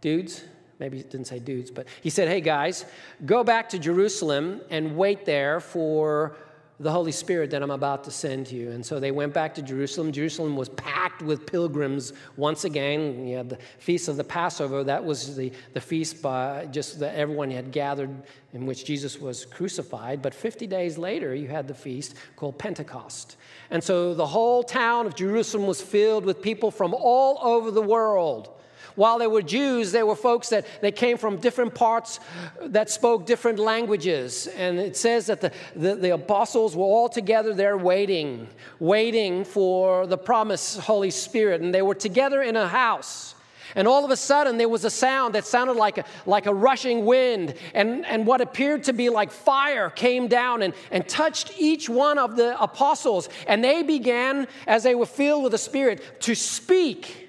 dudes, 0.01 0.43
maybe 0.79 0.97
he 0.97 1.03
didn't 1.03 1.27
say 1.27 1.39
dudes, 1.39 1.71
but 1.71 1.87
he 2.01 2.09
said, 2.09 2.27
Hey 2.27 2.41
guys, 2.41 2.85
go 3.25 3.43
back 3.43 3.69
to 3.69 3.79
Jerusalem 3.79 4.61
and 4.69 4.97
wait 4.97 5.25
there 5.25 5.59
for 5.59 6.35
the 6.79 6.91
Holy 6.91 7.11
Spirit 7.11 7.51
that 7.51 7.63
I'm 7.63 7.71
about 7.71 8.03
to 8.03 8.11
send 8.11 8.47
to 8.47 8.55
you. 8.55 8.71
And 8.71 8.85
so 8.85 8.99
they 8.99 9.11
went 9.11 9.33
back 9.33 9.55
to 9.55 9.61
Jerusalem. 9.61 10.11
Jerusalem 10.11 10.57
was 10.57 10.67
packed 10.69 11.21
with 11.21 11.45
pilgrims 11.45 12.11
once 12.35 12.65
again. 12.65 13.25
You 13.25 13.37
had 13.37 13.49
the 13.49 13.57
feast 13.79 14.09
of 14.09 14.17
the 14.17 14.23
Passover. 14.25 14.83
That 14.83 15.03
was 15.03 15.37
the, 15.37 15.53
the 15.73 15.79
feast 15.79 16.21
by 16.21 16.65
just 16.65 16.99
that 16.99 17.15
everyone 17.15 17.49
had 17.51 17.71
gathered 17.71 18.23
in 18.53 18.65
which 18.65 18.83
Jesus 18.83 19.19
was 19.19 19.45
crucified. 19.45 20.21
But 20.21 20.33
50 20.33 20.67
days 20.67 20.97
later, 20.97 21.33
you 21.33 21.47
had 21.47 21.67
the 21.67 21.73
feast 21.73 22.15
called 22.35 22.59
Pentecost. 22.59 23.37
And 23.71 23.81
so 23.81 24.13
the 24.13 24.27
whole 24.27 24.61
town 24.61 25.07
of 25.07 25.15
Jerusalem 25.15 25.67
was 25.67 25.81
filled 25.81 26.25
with 26.25 26.41
people 26.41 26.71
from 26.71 26.93
all 26.93 27.39
over 27.41 27.71
the 27.71 27.81
world. 27.81 28.49
While 28.95 29.19
they 29.19 29.27
were 29.27 29.41
Jews, 29.41 29.91
they 29.91 30.03
were 30.03 30.15
folks 30.15 30.49
that 30.49 30.65
they 30.81 30.91
came 30.91 31.17
from 31.17 31.37
different 31.37 31.75
parts 31.75 32.19
that 32.61 32.89
spoke 32.89 33.25
different 33.25 33.59
languages. 33.59 34.47
And 34.47 34.79
it 34.79 34.95
says 34.95 35.27
that 35.27 35.41
the, 35.41 35.51
the, 35.75 35.95
the 35.95 36.13
apostles 36.13 36.75
were 36.75 36.85
all 36.85 37.09
together 37.09 37.53
there 37.53 37.77
waiting, 37.77 38.47
waiting 38.79 39.43
for 39.43 40.07
the 40.07 40.17
promised 40.17 40.79
Holy 40.79 41.11
Spirit. 41.11 41.61
And 41.61 41.73
they 41.73 41.81
were 41.81 41.95
together 41.95 42.41
in 42.41 42.55
a 42.55 42.67
house. 42.67 43.35
And 43.77 43.89
all 43.89 44.05
of 44.05 44.11
a 44.11 44.15
sudden, 44.15 44.57
there 44.57 44.69
was 44.69 44.85
a 44.85 44.89
sound 44.89 45.35
that 45.35 45.45
sounded 45.45 45.75
like 45.75 45.97
a, 45.97 46.05
like 46.25 46.45
a 46.45 46.53
rushing 46.53 47.03
wind. 47.03 47.55
And, 47.73 48.05
and 48.05 48.25
what 48.25 48.39
appeared 48.39 48.85
to 48.85 48.93
be 48.93 49.09
like 49.09 49.31
fire 49.31 49.89
came 49.89 50.29
down 50.29 50.61
and, 50.61 50.73
and 50.91 51.05
touched 51.09 51.51
each 51.59 51.89
one 51.89 52.17
of 52.17 52.37
the 52.37 52.61
apostles. 52.61 53.27
And 53.47 53.61
they 53.61 53.83
began, 53.83 54.47
as 54.65 54.83
they 54.83 54.95
were 54.95 55.05
filled 55.05 55.43
with 55.43 55.51
the 55.51 55.57
Spirit, 55.57 56.21
to 56.21 56.35
speak 56.35 57.25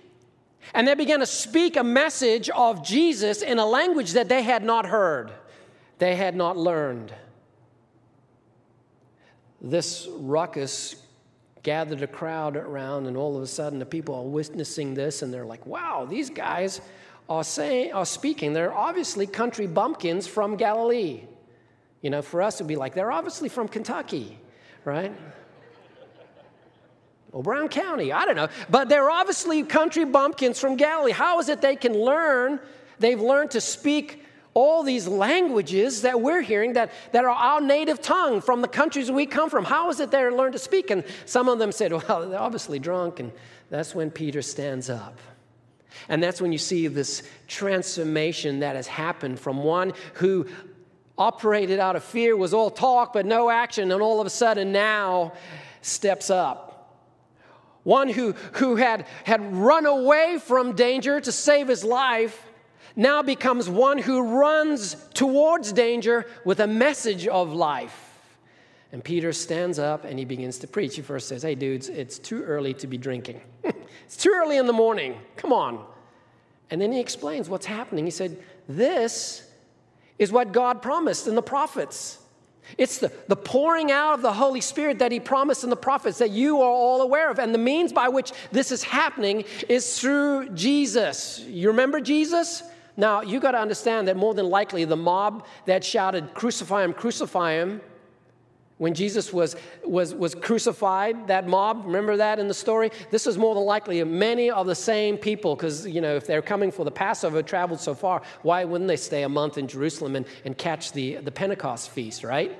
and 0.75 0.87
they 0.87 0.95
began 0.95 1.21
to 1.21 1.27
speak 1.27 1.77
a 1.77 1.85
message 1.85 2.51
of 2.51 2.85
Jesus 2.85 3.43
in 3.43 3.59
a 3.59 3.67
language 3.67 4.13
that 4.13 4.29
they 4.29 4.43
had 4.43 4.65
not 4.65 4.87
heard, 4.87 5.33
they 5.99 6.17
had 6.17 6.37
not 6.37 6.57
learned. 6.57 7.13
This 9.61 10.07
ruckus 10.13 10.97
gathered 11.63 12.03
a 12.03 12.07
crowd 12.07 12.57
around, 12.57 13.07
and 13.07 13.17
all 13.17 13.37
of 13.37 13.43
a 13.43 13.47
sudden 13.47 13.79
the 13.79 13.87
people 13.87 14.15
are 14.15 14.23
witnessing 14.23 14.95
this, 14.95 15.23
and 15.23 15.35
they're 15.35 15.45
like, 15.45 15.67
wow, 15.67 16.07
these 16.09 16.31
guys 16.31 16.81
are, 17.29 17.43
saying, 17.43 17.93
are 17.93 18.07
speaking. 18.07 18.53
They're 18.53 18.73
obviously 18.73 19.27
country 19.27 19.67
bumpkins 19.67 20.27
from 20.27 20.57
Galilee. 20.57 21.23
You 22.03 22.11
know, 22.11 22.23
for 22.23 22.43
us, 22.43 22.57
it'd 22.57 22.69
be 22.69 22.77
like, 22.77 22.95
they're 22.95 23.11
obviously 23.11 23.49
from 23.49 23.67
Kentucky, 23.67 24.39
right? 24.85 25.13
Or 27.37 27.43
Brown 27.43 27.69
County, 27.69 28.15
I 28.15 28.25
don't 28.25 28.35
know. 28.35 28.49
But 28.71 28.89
they're 28.89 29.11
obviously 29.11 29.63
country 29.63 30.07
bumpkins 30.07 30.59
from 30.59 30.77
Galilee. 30.77 31.13
How 31.13 31.39
is 31.39 31.51
it 31.51 31.61
they 31.61 31.77
can 31.77 31.93
learn? 31.93 32.59
They've 32.99 33.21
learned 33.21 33.51
to 33.51 33.61
speak 33.61 34.25
all 34.55 34.83
these 34.83 35.07
languages 35.07 36.01
that 36.01 36.19
we're 36.19 36.41
hearing 36.41 36.73
that, 36.73 36.93
that 37.13 37.25
are 37.25 37.31
our 37.31 37.61
native 37.61 38.01
tongue 38.01 38.41
from 38.41 38.63
the 38.63 38.69
countries 38.69 39.11
we 39.11 39.27
come 39.27 39.51
from. 39.51 39.67
How 39.67 39.91
is 39.91 40.01
it 40.01 40.11
they 40.11 40.27
learn 40.31 40.53
to 40.53 40.59
speak? 40.59 40.91
And 40.91 41.05
some 41.27 41.51
of 41.51 41.59
them 41.59 41.73
said, 41.73 41.93
well, 41.93 42.27
they're 42.31 42.41
obviously 42.41 42.79
drunk. 42.79 43.21
And 43.21 43.31
that's 43.69 43.95
when 43.95 44.11
Peter 44.11 44.41
stands 44.41 44.89
up. 44.89 45.19
And 46.09 46.23
that's 46.23 46.41
when 46.41 46.53
you 46.53 46.59
see 46.59 46.87
this 46.87 47.23
transformation 47.49 48.61
that 48.61 48.77
has 48.77 48.87
happened 48.87 49.39
from 49.39 49.63
one 49.63 49.93
who 50.15 50.47
operated 51.19 51.81
out 51.81 51.97
of 51.97 52.05
fear, 52.05 52.35
was 52.35 52.55
all 52.55 52.71
talk 52.71 53.13
but 53.13 53.27
no 53.27 53.51
action, 53.51 53.93
and 53.93 54.01
all 54.01 54.23
of 54.23 54.27
a 54.27 54.31
sudden 54.31 54.73
now 54.73 55.35
steps 55.83 56.31
up 56.31 56.66
one 57.87 58.09
who, 58.09 58.33
who 58.55 58.75
had, 58.75 59.07
had 59.23 59.55
run 59.55 59.87
away 59.87 60.39
from 60.45 60.75
danger 60.75 61.21
to 61.21 61.31
save 61.31 61.69
his 61.69 61.85
life, 61.85 62.45
now 62.97 63.23
becomes 63.23 63.69
one 63.69 63.97
who 63.97 64.41
runs 64.41 64.97
towards 65.15 65.73
danger 65.73 66.27
with 66.45 66.59
a 66.59 66.67
message 66.67 67.29
of 67.29 67.53
life. 67.53 68.03
And 68.91 69.05
Peter 69.05 69.33
stands 69.33 69.79
up 69.79 70.05
and 70.05 70.19
he 70.19 70.25
begins 70.25 70.59
to 70.59 70.67
preach. 70.67 70.97
He 70.97 71.03
first 71.03 71.29
says, 71.29 71.45
Hey, 71.45 71.55
dudes, 71.55 71.89
it's 71.89 72.19
too 72.19 72.43
early 72.43 72.75
to 72.75 72.89
be 72.89 72.99
drinking. 72.99 73.41
it's 73.63 74.17
too 74.17 74.33
early 74.35 74.57
in 74.57 74.67
the 74.67 74.73
morning. 74.73 75.21
Come 75.37 75.53
on. 75.53 75.85
And 76.71 76.81
then 76.81 76.91
he 76.91 76.99
explains 76.99 77.49
what's 77.49 77.67
happening. 77.67 78.05
He 78.05 78.11
said, 78.11 78.37
This 78.69 79.49
is 80.19 80.33
what 80.33 80.51
God 80.51 80.83
promised 80.83 81.29
in 81.29 81.37
the 81.37 81.43
prophets. 81.43 82.19
It's 82.79 82.99
the, 82.99 83.13
the 83.29 83.37
pouring 83.37 83.91
out 83.91 84.15
of 84.15 84.23
the 84.23 84.33
Holy 84.33 84.61
Spirit 84.61 84.99
that 84.99 85.13
He 85.13 85.21
promised 85.21 85.65
in 85.65 85.71
the 85.71 85.77
prophets 85.77 86.19
that 86.19 86.31
you 86.31 86.61
are 86.61 86.71
all 86.71 87.03
aware 87.03 87.31
of. 87.31 87.39
And 87.39 87.55
the 87.55 87.59
means 87.59 87.93
by 87.93 88.09
which 88.09 88.33
this 88.53 88.73
is 88.73 88.83
happening 88.83 89.45
is 89.69 89.99
through 89.99 90.51
Jesus. 90.51 91.41
You 91.41 91.69
remember 91.69 92.01
Jesus? 92.01 92.63
Now, 92.97 93.21
you 93.21 93.41
got 93.41 93.53
to 93.53 93.59
understand 93.59 94.09
that 94.09 94.17
more 94.17 94.35
than 94.35 94.49
likely 94.49 94.85
the 94.85 94.97
mob 94.97 95.47
that 95.67 95.85
shouted, 95.85 96.33
Crucify 96.35 96.85
Him, 96.85 96.93
crucify 96.93 97.55
Him, 97.55 97.81
when 98.79 98.93
Jesus 98.93 99.33
was, 99.33 99.57
was, 99.85 100.15
was 100.15 100.35
crucified, 100.35 101.29
that 101.29 101.49
mob, 101.49 101.85
remember 101.87 102.19
that 102.19 102.39
in 102.39 102.47
the 102.47 102.55
story? 102.55 102.91
This 103.11 103.27
is 103.27 103.39
more 103.39 103.55
than 103.55 103.65
likely 103.65 104.05
many 104.05 104.51
of 104.51 104.67
the 104.67 104.75
same 104.75 105.17
people, 105.17 105.57
because, 105.57 105.87
you 105.87 106.03
know, 106.03 106.15
if 106.17 106.27
they're 106.27 106.43
coming 106.43 106.71
for 106.71 106.85
the 106.85 106.91
Passover, 106.91 107.43
traveled 107.43 107.81
so 107.81 107.95
far, 107.95 108.21
why 108.43 108.65
wouldn't 108.65 108.89
they 108.89 108.97
stay 108.97 109.23
a 109.23 109.29
month 109.29 109.57
in 109.57 109.67
Jerusalem 109.67 110.15
and, 110.15 110.27
and 110.45 110.59
catch 110.59 110.93
the, 110.93 111.17
the 111.17 111.33
Pentecost 111.33 111.91
feast, 111.91 112.23
right? 112.23 112.59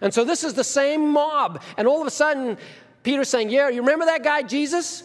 And 0.00 0.12
so 0.12 0.24
this 0.24 0.42
is 0.42 0.54
the 0.54 0.64
same 0.64 1.08
mob. 1.08 1.62
And 1.76 1.86
all 1.86 2.00
of 2.00 2.06
a 2.06 2.12
sudden, 2.12 2.58
Peter's 3.02 3.28
saying, 3.28 3.50
Yeah, 3.50 3.68
you 3.68 3.80
remember 3.80 4.06
that 4.06 4.22
guy, 4.22 4.42
Jesus? 4.42 5.04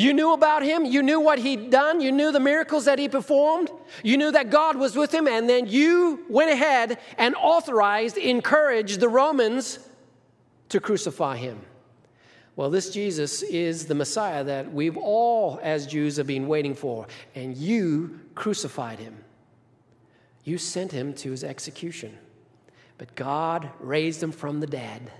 You 0.00 0.14
knew 0.14 0.32
about 0.32 0.62
him. 0.62 0.86
You 0.86 1.02
knew 1.02 1.20
what 1.20 1.38
he'd 1.38 1.68
done. 1.68 2.00
You 2.00 2.10
knew 2.10 2.32
the 2.32 2.40
miracles 2.40 2.86
that 2.86 2.98
he 2.98 3.06
performed. 3.06 3.70
You 4.02 4.16
knew 4.16 4.32
that 4.32 4.48
God 4.48 4.76
was 4.76 4.96
with 4.96 5.12
him. 5.12 5.28
And 5.28 5.46
then 5.46 5.66
you 5.66 6.24
went 6.30 6.50
ahead 6.50 6.98
and 7.18 7.34
authorized, 7.34 8.16
encouraged 8.16 8.98
the 9.00 9.10
Romans 9.10 9.78
to 10.70 10.80
crucify 10.80 11.36
him. 11.36 11.60
Well, 12.56 12.70
this 12.70 12.88
Jesus 12.88 13.42
is 13.42 13.84
the 13.86 13.94
Messiah 13.94 14.42
that 14.42 14.72
we've 14.72 14.96
all, 14.96 15.60
as 15.62 15.86
Jews, 15.86 16.16
have 16.16 16.26
been 16.26 16.48
waiting 16.48 16.74
for. 16.74 17.06
And 17.34 17.54
you 17.54 18.20
crucified 18.34 19.00
him. 19.00 19.22
You 20.44 20.56
sent 20.56 20.92
him 20.92 21.12
to 21.16 21.30
his 21.30 21.44
execution. 21.44 22.16
But 22.96 23.14
God 23.16 23.68
raised 23.78 24.22
him 24.22 24.32
from 24.32 24.60
the 24.60 24.66
dead. 24.66 25.12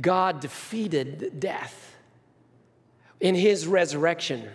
God 0.00 0.40
defeated 0.40 1.38
death 1.38 1.94
in 3.20 3.34
his 3.34 3.66
resurrection. 3.66 4.48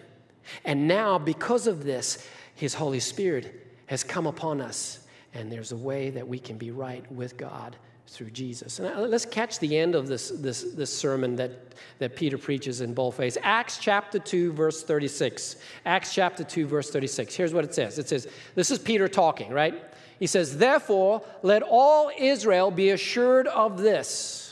And 0.66 0.88
now, 0.88 1.18
because 1.18 1.68
of 1.68 1.84
this, 1.84 2.28
his 2.56 2.74
Holy 2.74 3.00
Spirit 3.00 3.68
has 3.88 4.04
come 4.04 4.28
upon 4.28 4.62
us, 4.62 5.06
and 5.34 5.52
there's 5.52 5.72
a 5.72 5.78
way 5.78 6.10
that 6.12 6.28
we 6.28 6.40
can 6.40 6.58
be 6.58 6.72
right 6.72 7.10
with 7.12 7.38
God 7.38 7.76
through 8.08 8.30
Jesus. 8.30 8.80
And 8.80 8.88
uh, 8.88 9.02
let's 9.02 9.26
catch 9.26 9.60
the 9.60 9.78
end 9.78 9.96
of 9.96 10.08
this, 10.08 10.30
this, 10.30 10.64
this 10.74 10.96
sermon 10.96 11.36
that, 11.38 11.52
that 12.00 12.16
Peter 12.16 12.38
preaches 12.38 12.82
in 12.82 12.94
boldface. 12.94 13.38
Acts 13.42 13.78
chapter 13.80 14.20
2, 14.20 14.54
verse 14.54 14.84
36. 14.84 15.56
Acts 15.86 16.14
chapter 16.14 16.44
2, 16.44 16.68
verse 16.68 16.92
36. 16.92 17.34
Here's 17.34 17.54
what 17.54 17.64
it 17.64 17.74
says 17.74 17.98
it 17.98 18.08
says, 18.08 18.28
This 18.56 18.70
is 18.72 18.80
Peter 18.80 19.08
talking, 19.08 19.52
right? 19.52 19.82
He 20.20 20.28
says, 20.28 20.58
Therefore, 20.58 21.24
let 21.42 21.64
all 21.64 22.12
Israel 22.18 22.70
be 22.70 22.92
assured 22.92 23.48
of 23.48 23.80
this 23.80 24.44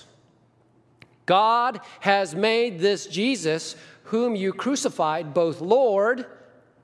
God 1.25 1.79
has 2.01 2.35
made 2.35 2.79
this 2.79 3.07
Jesus 3.07 3.75
whom 4.11 4.35
you 4.35 4.51
crucified, 4.51 5.33
both 5.33 5.61
Lord, 5.61 6.25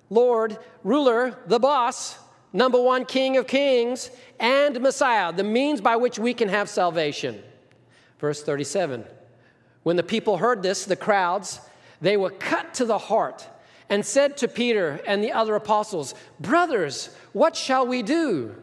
Lord, 0.09 0.57
ruler, 0.81 1.37
the 1.45 1.59
boss, 1.59 2.17
number 2.53 2.81
one, 2.81 3.03
King 3.03 3.35
of 3.35 3.47
kings, 3.47 4.09
and 4.39 4.79
Messiah, 4.79 5.33
the 5.33 5.43
means 5.43 5.81
by 5.81 5.97
which 5.97 6.17
we 6.17 6.33
can 6.33 6.47
have 6.47 6.69
salvation. 6.69 7.43
Verse 8.19 8.41
37 8.41 9.03
When 9.83 9.97
the 9.97 10.03
people 10.03 10.37
heard 10.37 10.63
this, 10.63 10.85
the 10.85 10.95
crowds, 10.95 11.59
they 11.99 12.15
were 12.15 12.29
cut 12.29 12.73
to 12.75 12.85
the 12.85 12.97
heart 12.97 13.45
and 13.89 14.05
said 14.05 14.37
to 14.37 14.47
Peter 14.47 15.01
and 15.05 15.21
the 15.21 15.33
other 15.33 15.55
apostles, 15.55 16.15
Brothers, 16.39 17.09
what 17.33 17.57
shall 17.57 17.85
we 17.85 18.03
do? 18.03 18.55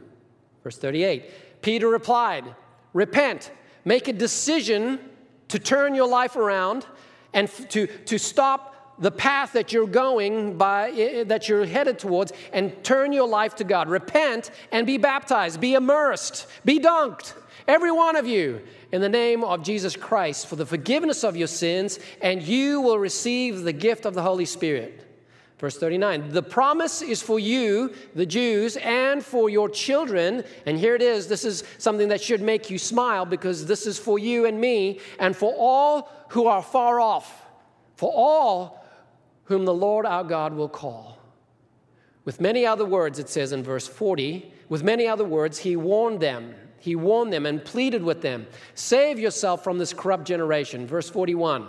Verse 0.62 0.78
38 0.78 1.60
Peter 1.60 1.86
replied, 1.86 2.46
Repent, 2.94 3.50
make 3.84 4.08
a 4.08 4.12
decision 4.14 5.00
to 5.48 5.58
turn 5.58 5.94
your 5.94 6.08
life 6.08 6.34
around 6.34 6.86
and 7.34 7.50
to, 7.70 7.86
to 7.86 8.18
stop 8.18 8.74
the 8.98 9.10
path 9.10 9.52
that 9.52 9.72
you're 9.72 9.86
going 9.86 10.56
by 10.56 10.90
eh, 10.90 10.94
eh, 10.94 11.24
that 11.24 11.48
you're 11.48 11.66
headed 11.66 11.98
towards 11.98 12.32
and 12.52 12.82
turn 12.84 13.12
your 13.12 13.28
life 13.28 13.56
to 13.56 13.64
God. 13.64 13.88
Repent 13.88 14.50
and 14.72 14.86
be 14.86 14.98
baptized, 14.98 15.60
be 15.60 15.74
immersed, 15.74 16.46
be 16.64 16.78
dunked, 16.78 17.34
every 17.66 17.90
one 17.90 18.16
of 18.16 18.26
you, 18.26 18.62
in 18.92 19.00
the 19.00 19.08
name 19.08 19.42
of 19.42 19.62
Jesus 19.62 19.96
Christ 19.96 20.46
for 20.46 20.56
the 20.56 20.66
forgiveness 20.66 21.24
of 21.24 21.36
your 21.36 21.48
sins, 21.48 21.98
and 22.20 22.42
you 22.42 22.80
will 22.80 22.98
receive 22.98 23.62
the 23.62 23.72
gift 23.72 24.06
of 24.06 24.14
the 24.14 24.22
Holy 24.22 24.44
Spirit. 24.44 25.03
Verse 25.64 25.78
39 25.78 26.28
The 26.28 26.42
promise 26.42 27.00
is 27.00 27.22
for 27.22 27.38
you, 27.38 27.94
the 28.14 28.26
Jews, 28.26 28.76
and 28.76 29.24
for 29.24 29.48
your 29.48 29.70
children. 29.70 30.44
And 30.66 30.76
here 30.76 30.94
it 30.94 31.00
is. 31.00 31.26
This 31.26 31.42
is 31.42 31.64
something 31.78 32.08
that 32.08 32.20
should 32.20 32.42
make 32.42 32.68
you 32.68 32.76
smile 32.76 33.24
because 33.24 33.64
this 33.64 33.86
is 33.86 33.98
for 33.98 34.18
you 34.18 34.44
and 34.44 34.60
me, 34.60 35.00
and 35.18 35.34
for 35.34 35.54
all 35.56 36.10
who 36.28 36.48
are 36.48 36.60
far 36.60 37.00
off, 37.00 37.46
for 37.96 38.12
all 38.14 38.84
whom 39.44 39.64
the 39.64 39.72
Lord 39.72 40.04
our 40.04 40.22
God 40.22 40.52
will 40.52 40.68
call. 40.68 41.18
With 42.26 42.42
many 42.42 42.66
other 42.66 42.84
words, 42.84 43.18
it 43.18 43.30
says 43.30 43.52
in 43.52 43.62
verse 43.62 43.88
40, 43.88 44.52
with 44.68 44.82
many 44.82 45.06
other 45.06 45.24
words, 45.24 45.60
he 45.60 45.76
warned 45.76 46.20
them. 46.20 46.54
He 46.78 46.94
warned 46.94 47.32
them 47.32 47.46
and 47.46 47.64
pleaded 47.64 48.02
with 48.02 48.20
them 48.20 48.48
Save 48.74 49.18
yourself 49.18 49.64
from 49.64 49.78
this 49.78 49.94
corrupt 49.94 50.26
generation. 50.26 50.86
Verse 50.86 51.08
41 51.08 51.68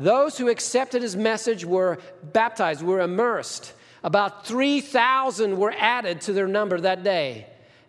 Those 0.00 0.38
who 0.38 0.48
accepted 0.48 1.02
his 1.02 1.14
message 1.14 1.62
were 1.62 1.98
baptized, 2.32 2.82
were 2.82 3.02
immersed. 3.02 3.74
About 4.02 4.46
3,000 4.46 5.58
were 5.58 5.74
added 5.76 6.22
to 6.22 6.32
their 6.32 6.48
number 6.48 6.80
that 6.80 7.04
day. 7.04 7.46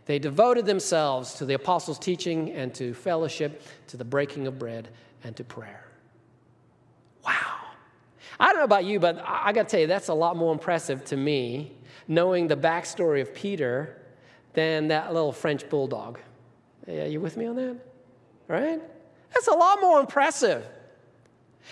They 0.07 0.19
devoted 0.19 0.65
themselves 0.65 1.35
to 1.35 1.45
the 1.45 1.53
apostles' 1.53 1.97
teaching 1.97 2.51
and 2.51 2.75
to 2.75 2.93
fellowship, 2.93 3.63
to 3.87 3.95
the 3.95 4.03
breaking 4.03 4.45
of 4.45 4.59
bread, 4.59 4.89
and 5.23 5.37
to 5.37 5.45
prayer. 5.45 5.85
Wow. 7.25 7.31
I 8.37 8.47
don't 8.47 8.57
know 8.57 8.65
about 8.65 8.83
you, 8.83 8.99
but 8.99 9.23
I 9.25 9.53
got 9.53 9.69
to 9.69 9.71
tell 9.71 9.79
you, 9.79 9.87
that's 9.87 10.09
a 10.09 10.13
lot 10.13 10.35
more 10.35 10.51
impressive 10.51 11.05
to 11.05 11.15
me, 11.15 11.71
knowing 12.09 12.47
the 12.47 12.57
backstory 12.57 13.21
of 13.21 13.33
Peter, 13.33 14.01
than 14.51 14.89
that 14.89 15.13
little 15.13 15.31
French 15.31 15.69
bulldog. 15.69 16.19
Are 16.89 17.07
you 17.07 17.21
with 17.21 17.37
me 17.37 17.45
on 17.45 17.55
that? 17.55 17.77
Right? 18.49 18.81
That's 19.33 19.47
a 19.47 19.53
lot 19.53 19.79
more 19.79 20.01
impressive. 20.01 20.67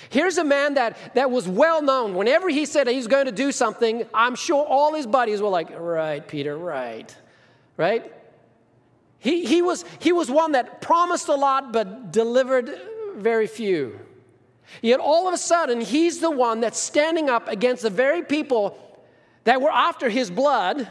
Here's 0.10 0.38
a 0.38 0.44
man 0.44 0.76
that, 0.76 1.16
that 1.16 1.32
was 1.32 1.48
well 1.48 1.82
known. 1.82 2.16
Whenever 2.16 2.50
he 2.50 2.66
said 2.66 2.88
he 2.88 2.96
was 2.96 3.08
going 3.08 3.26
to 3.26 3.32
do 3.32 3.52
something, 3.52 4.06
I'm 4.14 4.36
sure 4.36 4.66
all 4.66 4.94
his 4.94 5.08
buddies 5.08 5.42
were 5.42 5.50
like, 5.50 5.70
Right, 5.78 6.26
Peter, 6.26 6.58
right. 6.58 7.14
Right? 7.78 8.14
He, 9.20 9.46
he, 9.46 9.62
was, 9.62 9.84
he 10.00 10.12
was 10.12 10.32
one 10.32 10.54
that 10.54 10.82
promised 10.82 11.28
a 11.28 11.36
lot 11.36 11.74
but 11.74 12.12
delivered 12.12 12.72
very 13.16 13.48
few. 13.48 14.00
Yet 14.82 15.00
all 15.00 15.28
of 15.28 15.34
a 15.34 15.38
sudden, 15.38 15.82
he's 15.82 16.20
the 16.20 16.32
one 16.32 16.62
that's 16.62 16.80
standing 16.80 17.30
up 17.30 17.48
against 17.48 17.84
the 17.84 17.90
very 17.90 18.22
people 18.22 18.78
that 19.44 19.62
were 19.62 19.72
after 19.72 20.10
his 20.10 20.30
blood. 20.30 20.88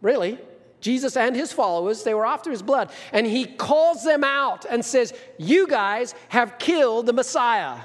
Really, 0.00 0.38
Jesus 0.80 1.16
and 1.16 1.34
his 1.34 1.52
followers, 1.52 2.04
they 2.04 2.14
were 2.14 2.26
after 2.26 2.50
his 2.50 2.62
blood. 2.62 2.90
And 3.12 3.26
he 3.26 3.44
calls 3.44 4.04
them 4.04 4.24
out 4.24 4.64
and 4.68 4.84
says, 4.84 5.12
You 5.38 5.66
guys 5.66 6.14
have 6.28 6.58
killed 6.58 7.06
the 7.06 7.12
Messiah. 7.12 7.78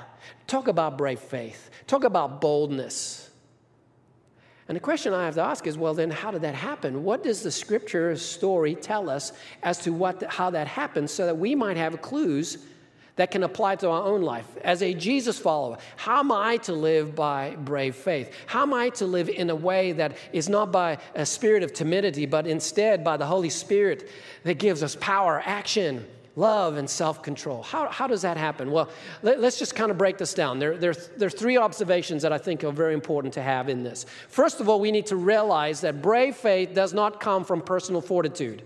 Talk 0.48 0.68
about 0.68 0.98
brave 0.98 1.20
faith, 1.20 1.70
talk 1.88 2.04
about 2.04 2.42
boldness. 2.42 3.30
And 4.68 4.78
the 4.78 4.80
question 4.80 5.14
I 5.14 5.26
have 5.26 5.36
to 5.36 5.42
ask 5.42 5.68
is 5.68 5.78
well, 5.78 5.94
then, 5.94 6.10
how 6.10 6.32
did 6.32 6.42
that 6.44 6.56
happen? 6.56 7.04
What 7.04 7.24
does 7.24 7.44
the 7.44 7.52
scripture 7.52 8.16
story 8.16 8.76
tell 8.76 9.10
us 9.10 9.34
as 9.62 9.78
to 9.80 9.92
what, 9.92 10.24
how 10.24 10.52
that 10.52 10.68
happened 10.68 11.10
so 11.10 11.26
that 11.26 11.38
we 11.38 11.54
might 11.54 11.78
have 11.78 12.02
clues 12.02 12.58
that 13.16 13.32
can 13.32 13.44
apply 13.44 13.76
to 13.78 13.90
our 13.90 14.04
own 14.04 14.22
life? 14.22 14.46
As 14.64 14.82
a 14.82 14.94
Jesus 14.94 15.38
follower, 15.38 15.78
how 15.96 16.20
am 16.20 16.32
I 16.32 16.58
to 16.58 16.74
live 16.74 17.16
by 17.16 17.56
brave 17.56 17.96
faith? 17.96 18.34
How 18.48 18.64
am 18.64 18.74
I 18.74 18.90
to 18.90 19.06
live 19.06 19.30
in 19.30 19.50
a 19.50 19.56
way 19.56 19.92
that 19.94 20.18
is 20.32 20.50
not 20.50 20.72
by 20.72 20.98
a 21.16 21.26
spirit 21.26 21.64
of 21.64 21.74
timidity, 21.74 22.26
but 22.26 22.48
instead 22.48 23.04
by 23.04 23.18
the 23.18 23.26
Holy 23.26 23.50
Spirit 23.50 24.10
that 24.44 24.56
gives 24.56 24.84
us 24.84 24.98
power, 25.00 25.42
action, 25.46 26.06
love 26.36 26.78
and 26.78 26.90
self 26.90 27.22
control. 27.22 27.64
How, 27.64 27.90
how 27.90 28.08
does 28.08 28.22
that 28.24 28.38
happen? 28.38 28.72
Well, 28.72 28.90
let, 29.22 29.40
us 29.40 29.60
just 29.60 29.76
kind 29.76 29.92
of 29.92 29.98
break 29.98 30.18
this 30.18 30.34
down. 30.34 30.60
There, 30.60 30.78
there, 30.78 30.94
there 30.94 31.28
are 31.28 31.32
three 31.32 31.58
observations 31.58 32.22
that 32.24 32.34
I 32.34 32.38
think 32.38 32.64
are 32.64 32.72
very 32.72 32.94
important 32.94 33.34
to 33.36 33.42
have 33.42 33.70
in 33.70 33.84
this. 33.84 34.06
First 34.28 34.60
of 34.60 34.70
all, 34.70 34.80
we 34.80 34.92
need 34.92 35.06
to 35.08 35.16
realize 35.16 35.82
that 35.82 36.02
brave 36.02 36.36
faith 36.36 36.74
does 36.74 36.94
not 36.94 37.20
come 37.20 37.44
from 37.44 37.62
personal 37.62 38.02
fortitude. 38.02 38.64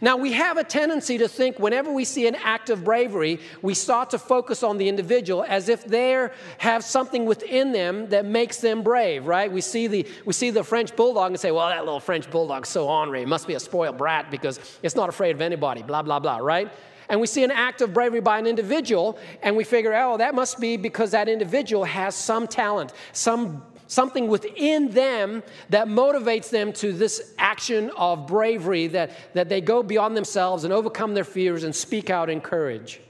Now, 0.00 0.16
we 0.16 0.32
have 0.32 0.56
a 0.56 0.64
tendency 0.64 1.18
to 1.18 1.28
think 1.28 1.58
whenever 1.58 1.92
we 1.92 2.04
see 2.04 2.26
an 2.26 2.34
act 2.36 2.70
of 2.70 2.84
bravery, 2.84 3.40
we 3.62 3.74
start 3.74 4.10
to 4.10 4.18
focus 4.18 4.62
on 4.62 4.78
the 4.78 4.88
individual 4.88 5.44
as 5.48 5.68
if 5.68 5.84
they 5.84 6.28
have 6.58 6.84
something 6.84 7.24
within 7.26 7.72
them 7.72 8.08
that 8.10 8.24
makes 8.24 8.58
them 8.58 8.82
brave, 8.82 9.26
right? 9.26 9.50
We 9.50 9.60
see, 9.60 9.86
the, 9.86 10.06
we 10.24 10.32
see 10.32 10.50
the 10.50 10.64
French 10.64 10.94
bulldog 10.96 11.32
and 11.32 11.40
say, 11.40 11.50
well, 11.50 11.68
that 11.68 11.84
little 11.84 12.00
French 12.00 12.30
bulldog's 12.30 12.68
so 12.68 12.88
ornery. 12.88 13.22
It 13.22 13.28
must 13.28 13.46
be 13.46 13.54
a 13.54 13.60
spoiled 13.60 13.98
brat 13.98 14.30
because 14.30 14.58
it's 14.82 14.96
not 14.96 15.08
afraid 15.08 15.34
of 15.34 15.40
anybody, 15.40 15.82
blah, 15.82 16.02
blah, 16.02 16.18
blah, 16.18 16.38
right? 16.38 16.70
and 17.08 17.20
we 17.20 17.26
see 17.26 17.44
an 17.44 17.50
act 17.50 17.82
of 17.82 17.92
bravery 17.92 18.20
by 18.20 18.38
an 18.38 18.46
individual, 18.46 19.18
and 19.42 19.56
we 19.56 19.64
figure, 19.64 19.94
oh, 19.94 20.16
that 20.16 20.34
must 20.34 20.58
be 20.58 20.76
because 20.76 21.10
that 21.10 21.28
individual 21.28 21.84
has 21.84 22.14
some 22.14 22.46
talent, 22.46 22.92
some 23.12 23.62
something 23.94 24.28
within 24.28 24.90
them 24.90 25.42
that 25.70 25.86
motivates 25.88 26.50
them 26.50 26.72
to 26.74 26.92
this 26.92 27.32
action 27.38 27.90
of 27.96 28.26
bravery 28.26 28.88
that, 28.88 29.12
that 29.34 29.48
they 29.48 29.60
go 29.60 29.82
beyond 29.82 30.16
themselves 30.16 30.64
and 30.64 30.72
overcome 30.72 31.14
their 31.14 31.24
fears 31.24 31.64
and 31.64 31.74
speak 31.74 32.10
out 32.10 32.28
in 32.28 32.40
courage. 32.40 33.00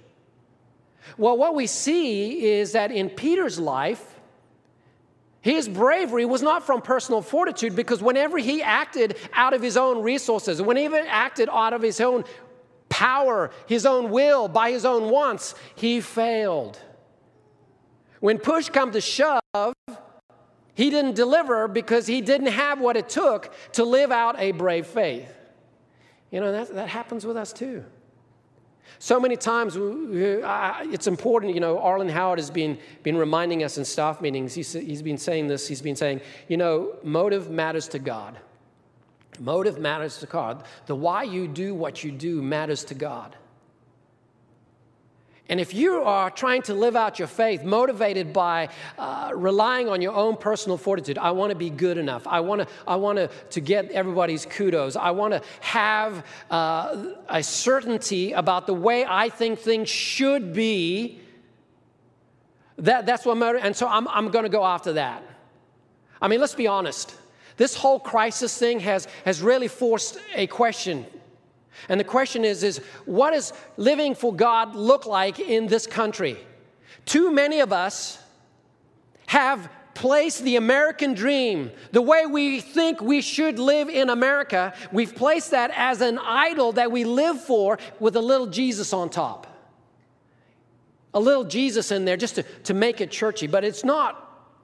Well, 1.17 1.37
what 1.37 1.55
we 1.55 1.67
see 1.67 2.45
is 2.45 2.73
that 2.73 2.91
in 2.91 3.11
Peter's 3.11 3.59
life, 3.59 4.15
his 5.41 5.69
bravery 5.69 6.25
was 6.25 6.41
not 6.41 6.65
from 6.65 6.81
personal 6.81 7.21
fortitude 7.21 7.77
because 7.77 8.03
whenever 8.03 8.39
he 8.39 8.63
acted 8.63 9.17
out 9.35 9.53
of 9.53 9.61
his 9.61 9.77
own 9.77 10.03
resources, 10.03 10.63
whenever 10.63 11.03
he 11.03 11.07
acted 11.07 11.49
out 11.53 11.75
of 11.75 11.83
his 11.83 12.01
own 12.01 12.25
power, 12.89 13.51
his 13.67 13.85
own 13.85 14.11
will, 14.11 14.49
by 14.49 14.71
his 14.71 14.85
own 14.85 15.11
wants, 15.11 15.55
he 15.75 16.01
failed. 16.01 16.79
When 18.21 18.39
push 18.39 18.71
come 18.71 18.93
to 18.93 19.03
shove, 19.03 19.75
he 20.75 20.91
didn't 20.91 21.15
deliver 21.15 21.69
because 21.69 22.07
he 22.07 22.21
didn't 22.21 22.49
have 22.49 22.81
what 22.81 22.97
it 22.97 23.09
took 23.09 23.55
to 23.73 23.85
live 23.85 24.11
out 24.11 24.39
a 24.39 24.53
brave 24.53 24.87
faith. 24.87 25.33
You 26.31 26.41
know, 26.41 26.53
that, 26.53 26.75
that 26.75 26.89
happens 26.89 27.25
with 27.25 27.37
us 27.37 27.53
too. 27.53 27.85
So 28.99 29.21
many 29.21 29.37
times, 29.37 29.77
it's 29.77 31.07
important, 31.07 31.55
you 31.55 31.61
know, 31.61 31.79
Arlen 31.79 32.09
Howard 32.09 32.39
has 32.39 32.51
been, 32.51 32.79
been 33.03 33.17
reminding 33.17 33.63
us 33.63 33.79
in 33.79 33.85
staff 33.85 34.21
meetings, 34.21 34.55
he's, 34.55 34.73
he's 34.73 35.03
been 35.03 35.19
saying 35.19 35.49
this, 35.49 35.67
he's 35.67 35.83
been 35.83 35.97
saying, 35.97 36.21
you 36.49 36.57
know, 36.57 36.97
motive 37.03 37.51
matters 37.51 37.89
to 37.89 37.99
God. 37.99 38.39
Motive 39.41 39.79
matters 39.79 40.19
to 40.19 40.27
God. 40.27 40.65
The 40.87 40.95
why 40.95 41.25
you 41.25 41.49
do 41.49 41.75
what 41.75 42.05
you 42.05 42.13
do 42.13 42.41
matters 42.41 42.85
to 42.85 42.95
God. 42.95 43.37
And 45.49 45.61
if 45.61 45.75
you 45.75 46.03
are 46.03 46.31
trying 46.31 46.63
to 46.63 46.75
live 46.75 46.97
out 46.97 47.19
your 47.19 47.29
faith 47.29 47.65
motivated 47.65 48.33
by 48.33 48.71
uh, 48.99 49.31
relying 49.35 49.91
on 49.91 50.01
your 50.01 50.15
own 50.15 50.39
personal 50.39 50.79
fortitude, 50.79 51.19
I 51.19 51.33
want 51.33 51.51
to 51.51 51.57
be 51.57 51.69
good 51.69 51.99
enough. 51.99 52.27
I 52.27 52.41
want 52.41 52.63
to, 52.63 52.69
I 52.87 52.97
want 52.97 53.19
to, 53.19 53.29
to 53.51 53.61
get 53.61 53.91
everybody's 53.91 54.47
kudos. 54.47 54.97
I 54.97 55.11
want 55.11 55.35
to 55.35 55.43
have 55.61 56.25
uh, 56.51 57.13
a 57.29 57.43
certainty 57.43 58.33
about 58.33 58.67
the 58.67 58.73
way 58.73 59.05
I 59.07 59.29
think 59.29 59.59
things 59.59 59.91
should 59.91 60.55
be. 60.55 61.21
That, 62.79 63.05
that's 63.05 63.27
what 63.27 63.37
motive, 63.37 63.63
and 63.63 63.77
so 63.77 63.87
I'm, 63.87 64.09
I'm 64.09 64.31
going 64.31 64.45
to 64.45 64.49
go 64.49 64.65
after 64.65 64.95
that. 64.95 65.23
I 66.23 66.29
mean, 66.29 66.41
let's 66.41 66.55
be 66.55 66.67
honest. 66.67 67.15
This 67.59 67.77
whole 67.77 68.01
crisis 68.01 68.57
thing 68.57 68.81
has, 68.81 69.07
has 69.27 69.43
really 69.43 69.69
forced 69.69 70.19
a 70.35 70.47
question. 70.47 71.07
And 71.89 71.99
the 71.99 72.05
question 72.05 72.45
is, 72.45 72.63
is 72.63 72.79
what 73.05 73.33
does 73.33 73.53
living 73.77 74.15
for 74.15 74.35
God 74.35 74.75
look 74.75 75.07
like 75.07 75.39
in 75.39 75.67
this 75.67 75.87
country? 75.87 76.39
Too 77.05 77.33
many 77.33 77.61
of 77.61 77.73
us 77.73 78.19
have 79.27 79.69
placed 79.95 80.43
the 80.45 80.57
American 80.57 81.15
dream, 81.15 81.71
the 81.93 82.03
way 82.03 82.27
we 82.27 82.61
think 82.61 83.01
we 83.01 83.21
should 83.21 83.59
live 83.59 83.89
in 83.89 84.11
America, 84.11 84.75
we've 84.93 85.15
placed 85.15 85.53
that 85.53 85.71
as 85.75 86.01
an 86.01 86.19
idol 86.19 86.73
that 86.73 86.91
we 86.91 87.05
live 87.05 87.41
for 87.41 87.79
with 88.01 88.17
a 88.17 88.21
little 88.21 88.47
Jesus 88.47 88.93
on 88.93 89.09
top. 89.09 89.47
A 91.15 91.21
little 91.21 91.45
Jesus 91.45 91.93
in 91.93 92.05
there 92.05 92.17
just 92.17 92.35
to, 92.35 92.43
to 92.65 92.75
make 92.75 93.01
it 93.01 93.11
churchy, 93.11 93.47
but 93.47 93.65
it's 93.65 93.85
not 93.85 94.21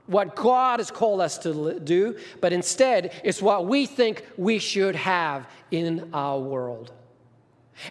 what 0.06 0.34
God 0.34 0.80
has 0.80 0.90
called 0.90 1.20
us 1.20 1.38
to 1.38 1.78
do, 1.78 2.18
but 2.40 2.52
instead 2.52 3.12
it's 3.22 3.40
what 3.40 3.66
we 3.66 3.86
think 3.86 4.24
we 4.36 4.58
should 4.58 4.96
have 4.96 5.48
in 5.70 6.10
our 6.12 6.40
world. 6.40 6.92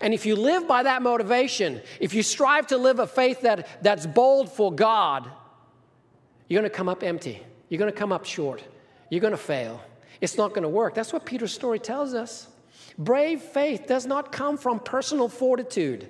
And 0.01 0.13
if 0.13 0.25
you 0.25 0.35
live 0.35 0.67
by 0.67 0.83
that 0.83 1.01
motivation, 1.01 1.81
if 1.99 2.13
you 2.13 2.23
strive 2.23 2.67
to 2.67 2.77
live 2.77 2.99
a 2.99 3.07
faith 3.07 3.41
that, 3.41 3.83
that's 3.83 4.05
bold 4.05 4.51
for 4.51 4.71
God, 4.71 5.29
you're 6.47 6.61
going 6.61 6.69
to 6.69 6.75
come 6.75 6.89
up 6.89 7.03
empty. 7.03 7.41
You're 7.69 7.79
going 7.79 7.91
to 7.91 7.97
come 7.97 8.11
up 8.11 8.25
short. 8.25 8.63
You're 9.09 9.21
going 9.21 9.31
to 9.31 9.37
fail. 9.37 9.81
It's 10.21 10.37
not 10.37 10.49
going 10.49 10.63
to 10.63 10.69
work. 10.69 10.93
That's 10.93 11.13
what 11.13 11.25
Peter's 11.25 11.53
story 11.53 11.79
tells 11.79 12.13
us. 12.13 12.47
Brave 12.97 13.41
faith 13.41 13.87
does 13.87 14.05
not 14.05 14.31
come 14.31 14.57
from 14.57 14.79
personal 14.79 15.29
fortitude. 15.29 16.07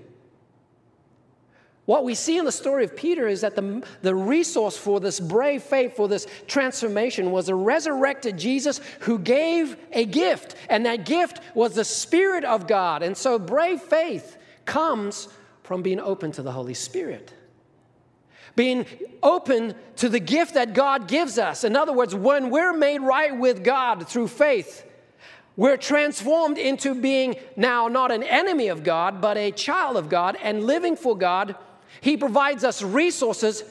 What 1.89 2.04
we 2.04 2.13
see 2.13 2.38
in 2.38 2.45
the 2.45 2.52
story 2.52 2.84
of 2.84 2.95
Peter 2.95 3.28
is 3.28 3.41
that 3.41 3.56
the, 3.56 3.84
the 4.04 4.13
resource 4.13 4.78
for 4.78 4.99
this 4.99 5.19
brave 5.19 5.63
faith, 5.63 5.95
for 5.95 6.08
this 6.08 6.28
transformation, 6.45 7.32
was 7.32 7.49
a 7.49 7.56
resurrected 7.56 8.38
Jesus 8.38 8.80
who 8.99 9.17
gave 9.17 9.75
a 9.91 10.06
gift, 10.06 10.54
and 10.69 10.86
that 10.86 11.04
gift 11.04 11.39
was 11.56 11.73
the 11.73 11.84
Spirit 11.84 12.43
of 12.45 12.67
God. 12.67 13.02
And 13.02 13.17
so, 13.17 13.39
brave 13.39 13.82
faith 13.82 14.38
comes 14.65 15.30
from 15.63 15.82
being 15.82 15.99
open 15.99 16.32
to 16.34 16.43
the 16.43 16.52
Holy 16.52 16.75
Spirit. 16.75 17.34
Being 18.56 18.86
open 19.23 19.73
to 19.95 20.10
the 20.10 20.19
gift 20.19 20.54
that 20.54 20.75
God 20.75 21.08
gives 21.08 21.39
us. 21.39 21.63
In 21.63 21.75
other 21.75 21.91
words, 21.91 22.13
when 22.13 22.52
we're 22.52 22.73
made 22.73 23.02
right 23.02 23.36
with 23.36 23.63
God 23.63 24.08
through 24.08 24.28
faith, 24.28 24.86
we're 25.56 25.75
transformed 25.75 26.60
into 26.60 26.93
being 26.93 27.36
now 27.56 27.88
not 27.88 28.12
an 28.12 28.21
enemy 28.21 28.67
of 28.67 28.84
God, 28.84 29.21
but 29.21 29.38
a 29.38 29.49
child 29.49 29.97
of 29.97 30.08
God 30.08 30.38
and 30.43 30.65
living 30.65 30.95
for 30.95 31.17
God 31.17 31.56
he 32.02 32.17
provides 32.17 32.63
us 32.63 32.82
resources 32.82 33.63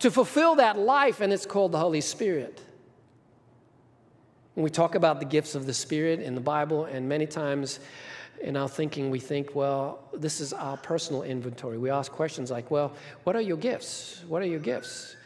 to 0.00 0.10
fulfill 0.10 0.56
that 0.56 0.78
life, 0.78 1.20
and 1.20 1.32
it's 1.32 1.46
called 1.46 1.72
the 1.72 1.78
Holy 1.78 2.00
Spirit. 2.00 2.60
When 4.54 4.64
we 4.64 4.70
talk 4.70 4.94
about 4.94 5.20
the 5.20 5.26
gifts 5.26 5.54
of 5.54 5.66
the 5.66 5.74
Spirit 5.74 6.20
in 6.20 6.34
the 6.34 6.40
Bible, 6.40 6.84
and 6.84 7.08
many 7.08 7.26
times 7.26 7.80
in 8.40 8.56
our 8.56 8.68
thinking, 8.68 9.10
we 9.10 9.18
think, 9.18 9.54
well, 9.54 10.00
this 10.12 10.40
is 10.40 10.52
our 10.52 10.76
personal 10.76 11.22
inventory. 11.22 11.78
We 11.78 11.90
ask 11.90 12.10
questions 12.12 12.50
like, 12.50 12.70
well, 12.70 12.92
what 13.24 13.34
are 13.36 13.40
your 13.40 13.56
gifts? 13.56 14.22
What 14.28 14.42
are 14.42 14.46
your 14.46 14.60
gifts? 14.60 15.16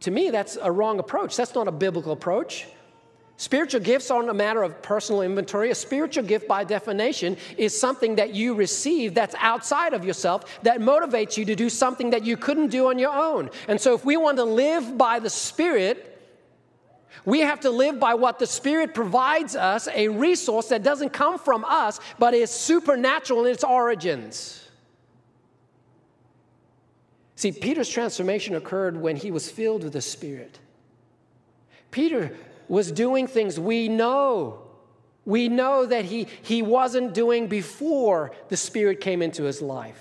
To 0.00 0.10
me, 0.10 0.30
that's 0.30 0.56
a 0.60 0.72
wrong 0.72 0.98
approach. 0.98 1.36
That's 1.36 1.54
not 1.54 1.68
a 1.68 1.72
biblical 1.72 2.12
approach. 2.12 2.66
Spiritual 3.40 3.80
gifts 3.80 4.10
aren't 4.10 4.28
a 4.28 4.34
matter 4.34 4.62
of 4.62 4.82
personal 4.82 5.22
inventory. 5.22 5.70
A 5.70 5.74
spiritual 5.74 6.24
gift, 6.24 6.46
by 6.46 6.62
definition, 6.62 7.38
is 7.56 7.80
something 7.80 8.16
that 8.16 8.34
you 8.34 8.52
receive 8.52 9.14
that's 9.14 9.34
outside 9.38 9.94
of 9.94 10.04
yourself 10.04 10.62
that 10.62 10.80
motivates 10.80 11.38
you 11.38 11.46
to 11.46 11.56
do 11.56 11.70
something 11.70 12.10
that 12.10 12.22
you 12.22 12.36
couldn't 12.36 12.66
do 12.66 12.88
on 12.88 12.98
your 12.98 13.14
own. 13.14 13.48
And 13.66 13.80
so, 13.80 13.94
if 13.94 14.04
we 14.04 14.18
want 14.18 14.36
to 14.36 14.44
live 14.44 14.98
by 14.98 15.20
the 15.20 15.30
Spirit, 15.30 16.22
we 17.24 17.40
have 17.40 17.60
to 17.60 17.70
live 17.70 17.98
by 17.98 18.12
what 18.12 18.38
the 18.38 18.46
Spirit 18.46 18.92
provides 18.92 19.56
us 19.56 19.88
a 19.94 20.08
resource 20.08 20.68
that 20.68 20.82
doesn't 20.82 21.14
come 21.14 21.38
from 21.38 21.64
us, 21.64 21.98
but 22.18 22.34
is 22.34 22.50
supernatural 22.50 23.46
in 23.46 23.52
its 23.52 23.64
origins. 23.64 24.68
See, 27.36 27.52
Peter's 27.52 27.88
transformation 27.88 28.54
occurred 28.54 29.00
when 29.00 29.16
he 29.16 29.30
was 29.30 29.50
filled 29.50 29.82
with 29.82 29.94
the 29.94 30.02
Spirit. 30.02 30.58
Peter 31.90 32.36
was 32.70 32.92
doing 32.92 33.26
things 33.26 33.58
we 33.58 33.88
know. 33.88 34.62
We 35.24 35.48
know 35.48 35.84
that 35.84 36.04
he, 36.04 36.28
he 36.42 36.62
wasn't 36.62 37.12
doing 37.12 37.48
before 37.48 38.30
the 38.48 38.56
Spirit 38.56 39.00
came 39.00 39.20
into 39.20 39.42
his 39.42 39.60
life. 39.60 40.00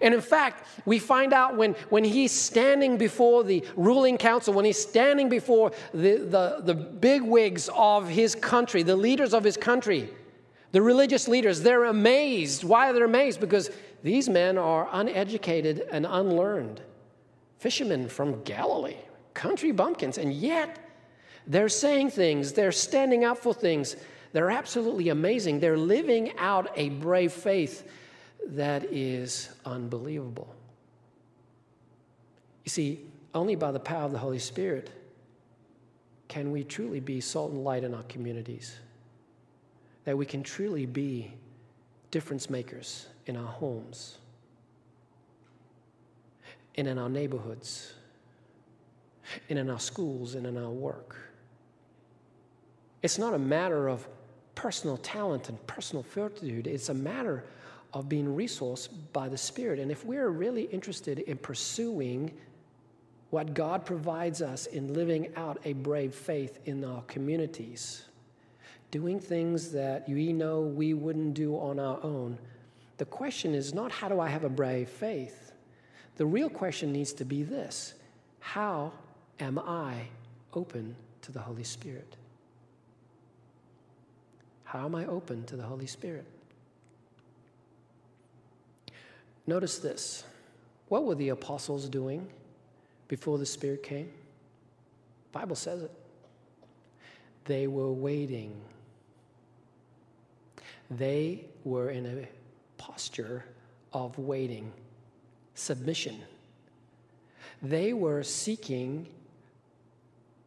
And 0.00 0.14
in 0.14 0.20
fact, 0.20 0.68
we 0.84 0.98
find 0.98 1.32
out 1.32 1.56
when, 1.56 1.72
when 1.88 2.04
he's 2.04 2.30
standing 2.30 2.96
before 2.96 3.42
the 3.42 3.64
ruling 3.76 4.18
council, 4.18 4.54
when 4.54 4.66
he's 4.66 4.80
standing 4.80 5.28
before 5.28 5.72
the, 5.92 6.18
the, 6.18 6.60
the 6.62 6.74
big 6.74 7.22
wigs 7.22 7.68
of 7.74 8.08
his 8.08 8.34
country, 8.34 8.82
the 8.82 8.94
leaders 8.94 9.34
of 9.34 9.42
his 9.42 9.56
country, 9.56 10.10
the 10.72 10.82
religious 10.82 11.26
leaders, 11.28 11.62
they're 11.62 11.84
amazed. 11.84 12.62
Why 12.62 12.90
are 12.90 12.92
they 12.92 13.02
amazed? 13.02 13.40
Because 13.40 13.70
these 14.02 14.28
men 14.28 14.58
are 14.58 14.86
uneducated 14.92 15.88
and 15.90 16.06
unlearned. 16.08 16.82
Fishermen 17.58 18.08
from 18.08 18.44
Galilee, 18.44 18.98
country 19.34 19.72
bumpkins, 19.72 20.18
and 20.18 20.32
yet 20.32 20.78
they're 21.50 21.68
saying 21.68 22.10
things, 22.10 22.52
they're 22.52 22.70
standing 22.70 23.24
up 23.24 23.36
for 23.36 23.52
things. 23.52 23.96
They're 24.32 24.52
absolutely 24.52 25.08
amazing. 25.08 25.58
They're 25.58 25.76
living 25.76 26.38
out 26.38 26.70
a 26.76 26.90
brave 26.90 27.32
faith 27.32 27.90
that 28.46 28.84
is 28.92 29.50
unbelievable. 29.64 30.54
You 32.64 32.70
see, 32.70 33.00
only 33.34 33.56
by 33.56 33.72
the 33.72 33.80
power 33.80 34.04
of 34.04 34.12
the 34.12 34.18
Holy 34.18 34.38
Spirit 34.38 34.90
can 36.28 36.52
we 36.52 36.62
truly 36.62 37.00
be 37.00 37.20
salt 37.20 37.50
and 37.50 37.64
light 37.64 37.82
in 37.82 37.94
our 37.94 38.04
communities. 38.04 38.78
That 40.04 40.16
we 40.16 40.26
can 40.26 40.44
truly 40.44 40.86
be 40.86 41.32
difference 42.12 42.48
makers 42.48 43.08
in 43.26 43.36
our 43.36 43.48
homes 43.48 44.18
and 46.76 46.86
in 46.86 46.96
our 46.96 47.08
neighborhoods 47.08 47.94
and 49.48 49.58
in 49.58 49.68
our 49.68 49.80
schools 49.80 50.36
and 50.36 50.46
in 50.46 50.56
our 50.56 50.70
work. 50.70 51.29
It's 53.02 53.18
not 53.18 53.34
a 53.34 53.38
matter 53.38 53.88
of 53.88 54.06
personal 54.54 54.96
talent 54.98 55.48
and 55.48 55.66
personal 55.66 56.02
fortitude, 56.02 56.66
it's 56.66 56.88
a 56.88 56.94
matter 56.94 57.44
of 57.92 58.08
being 58.08 58.26
resourced 58.26 58.88
by 59.12 59.28
the 59.28 59.38
Spirit. 59.38 59.78
And 59.78 59.90
if 59.90 60.04
we're 60.04 60.28
really 60.28 60.64
interested 60.64 61.20
in 61.20 61.38
pursuing 61.38 62.32
what 63.30 63.54
God 63.54 63.86
provides 63.86 64.42
us 64.42 64.66
in 64.66 64.92
living 64.92 65.32
out 65.36 65.58
a 65.64 65.72
brave 65.72 66.14
faith 66.14 66.58
in 66.66 66.84
our 66.84 67.02
communities, 67.02 68.04
doing 68.90 69.18
things 69.18 69.70
that 69.72 70.08
we 70.08 70.32
know 70.32 70.60
we 70.60 70.94
wouldn't 70.94 71.34
do 71.34 71.54
on 71.54 71.78
our 71.78 72.02
own, 72.02 72.38
the 72.98 73.04
question 73.04 73.54
is 73.54 73.72
not 73.72 73.90
how 73.90 74.08
do 74.08 74.20
I 74.20 74.28
have 74.28 74.44
a 74.44 74.48
brave 74.48 74.88
faith? 74.88 75.52
The 76.16 76.26
real 76.26 76.50
question 76.50 76.92
needs 76.92 77.12
to 77.14 77.24
be 77.24 77.42
this 77.42 77.94
How 78.40 78.92
am 79.38 79.58
I 79.58 80.08
open 80.52 80.94
to 81.22 81.32
the 81.32 81.40
Holy 81.40 81.64
Spirit? 81.64 82.16
How 84.70 84.84
am 84.84 84.94
I 84.94 85.04
open 85.06 85.42
to 85.46 85.56
the 85.56 85.64
Holy 85.64 85.88
Spirit? 85.88 86.24
Notice 89.44 89.80
this. 89.80 90.22
What 90.86 91.04
were 91.04 91.16
the 91.16 91.30
apostles 91.30 91.88
doing 91.88 92.28
before 93.08 93.36
the 93.36 93.46
Spirit 93.46 93.82
came? 93.82 94.12
The 95.32 95.40
Bible 95.40 95.56
says 95.56 95.82
it. 95.82 95.90
They 97.46 97.66
were 97.66 97.90
waiting. 97.90 98.60
They 100.88 101.46
were 101.64 101.90
in 101.90 102.06
a 102.06 102.28
posture 102.78 103.44
of 103.92 104.20
waiting, 104.20 104.72
submission. 105.56 106.22
They 107.60 107.92
were 107.92 108.22
seeking 108.22 109.08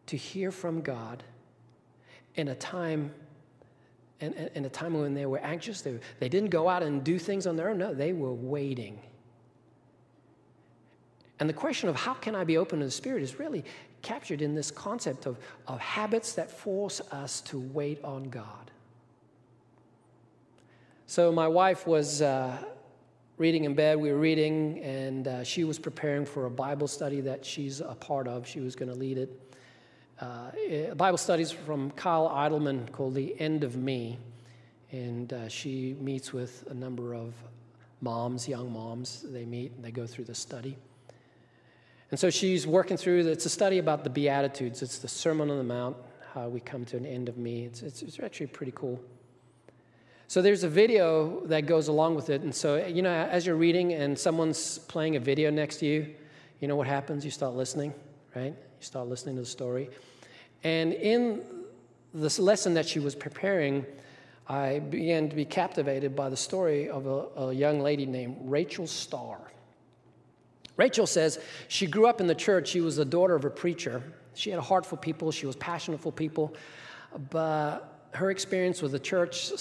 to 0.06 0.16
hear 0.16 0.50
from 0.50 0.80
God 0.80 1.24
in 2.36 2.48
a 2.48 2.56
time 2.56 3.12
in, 4.20 4.34
in 4.56 4.66
a 4.66 4.70
time 4.70 4.94
when 4.94 5.14
they 5.14 5.26
were 5.26 5.40
anxious. 5.40 5.82
They, 5.82 6.00
they 6.20 6.30
didn't 6.30 6.50
go 6.50 6.70
out 6.70 6.84
and 6.84 7.04
do 7.04 7.20
things 7.20 7.48
on 7.48 7.56
their 7.56 7.70
own. 7.70 7.78
No, 7.78 7.94
they 7.94 8.14
were 8.14 8.34
waiting. 8.34 9.00
And 11.40 11.50
the 11.50 11.54
question 11.54 11.90
of 11.90 11.96
how 11.96 12.14
can 12.14 12.36
I 12.36 12.44
be 12.44 12.58
open 12.58 12.80
to 12.80 12.86
the 12.86 12.92
Spirit 12.92 13.24
is 13.24 13.40
really 13.40 13.66
captured 14.02 14.42
in 14.42 14.54
this 14.54 14.72
concept 14.72 15.26
of, 15.26 15.38
of 15.68 15.80
habits 15.80 16.34
that 16.34 16.52
force 16.52 17.02
us 17.12 17.42
to 17.42 17.60
wait 17.60 18.04
on 18.04 18.30
God. 18.30 18.72
So, 21.06 21.32
my 21.32 21.48
wife 21.48 21.86
was 21.86 22.22
uh, 22.22 22.58
reading 23.38 23.66
in 23.66 23.76
bed. 23.76 24.00
We 24.00 24.12
were 24.12 24.18
reading, 24.18 24.80
and 24.84 25.28
uh, 25.28 25.44
she 25.44 25.64
was 25.64 25.78
preparing 25.78 26.26
for 26.26 26.46
a 26.46 26.50
Bible 26.50 26.88
study 26.88 27.22
that 27.22 27.46
she's 27.46 27.82
a 27.82 27.96
part 27.96 28.28
of. 28.28 28.48
She 28.48 28.60
was 28.60 28.76
going 28.76 28.90
to 28.90 28.98
lead 28.98 29.18
it 29.18 29.53
uh, 30.24 30.94
Bible 30.96 31.18
studies 31.18 31.52
from 31.52 31.92
Kyle 31.92 32.30
Idleman 32.30 32.92
called 32.92 33.16
The 33.16 33.40
End 33.40 33.64
of 33.64 33.76
Me. 33.76 34.18
And 34.92 35.34
uh, 35.34 35.48
she 35.50 35.96
meets 36.00 36.32
with 36.32 36.66
a 36.70 36.74
number 36.74 37.14
of 37.14 37.34
moms, 38.02 38.48
young 38.48 38.72
moms. 38.72 39.26
They 39.28 39.46
meet 39.46 39.74
and 39.76 39.84
they 39.84 39.92
go 39.92 40.06
through 40.06 40.26
the 40.26 40.36
study. 40.36 40.78
And 42.12 42.20
so 42.20 42.30
she's 42.30 42.68
working 42.68 42.96
through, 42.96 43.28
it's 43.28 43.46
a 43.46 43.50
study 43.50 43.80
about 43.80 44.04
the 44.04 44.10
Beatitudes. 44.10 44.82
It's 44.82 45.00
the 45.00 45.08
Sermon 45.08 45.50
on 45.50 45.58
the 45.58 45.64
Mount, 45.64 45.98
how 46.34 46.48
we 46.48 46.60
come 46.60 46.86
to 46.86 46.98
an 46.98 47.06
end 47.06 47.28
of 47.28 47.38
me. 47.38 47.66
It's, 47.66 47.82
it's, 47.82 48.02
it's 48.02 48.20
actually 48.20 48.48
pretty 48.48 48.74
cool. 48.76 49.00
So 50.28 50.42
there's 50.42 50.64
a 50.64 50.70
video 50.70 51.42
that 51.48 51.66
goes 51.66 51.88
along 51.88 52.16
with 52.16 52.30
it. 52.30 52.42
And 52.42 52.54
so, 52.54 52.86
you 52.86 53.02
know, 53.02 53.12
as 53.12 53.46
you're 53.46 53.56
reading 53.56 53.94
and 53.94 54.18
someone's 54.18 54.78
playing 54.80 55.16
a 55.16 55.20
video 55.20 55.50
next 55.50 55.78
to 55.78 55.86
you, 55.86 56.14
you 56.60 56.68
know 56.68 56.76
what 56.76 56.88
happens? 56.88 57.26
You 57.26 57.32
start 57.32 57.56
listening, 57.56 57.94
right? 58.36 58.54
You 58.54 58.86
start 58.86 59.08
listening 59.08 59.36
to 59.36 59.42
the 59.42 59.48
story. 59.48 59.90
And 60.64 60.94
in 60.94 61.42
this 62.14 62.40
lesson 62.40 62.74
that 62.76 62.88
she 62.88 63.00
was 63.00 63.16
preparing, 63.16 63.86
I 64.48 64.80
began 64.80 65.30
to 65.30 65.36
be 65.36 65.46
captivated 65.46 66.16
by 66.16 66.30
the 66.30 66.38
story 66.38 66.90
of 66.90 67.06
a, 67.06 67.42
a 67.42 67.54
young 67.54 67.80
lady 67.80 68.06
named 68.06 68.38
Rachel 68.42 68.88
Starr. 68.88 69.40
Rachel 70.76 71.06
says 71.06 71.40
she 71.68 71.86
grew 71.86 72.08
up 72.08 72.20
in 72.20 72.28
the 72.28 72.36
church. 72.36 72.70
She 72.70 72.82
was 72.82 72.96
the 72.96 73.06
daughter 73.06 73.36
of 73.36 73.46
a 73.46 73.50
preacher. 73.50 74.02
She 74.34 74.50
had 74.50 74.58
a 74.58 74.64
heart 74.64 74.86
for 74.86 74.98
people, 74.98 75.32
she 75.32 75.46
was 75.46 75.56
passionate 75.58 76.00
for 76.00 76.12
people, 76.12 76.56
but 77.30 78.10
her 78.14 78.32
experience 78.32 78.82
with 78.82 78.92
the 78.92 79.00
church 79.00 79.52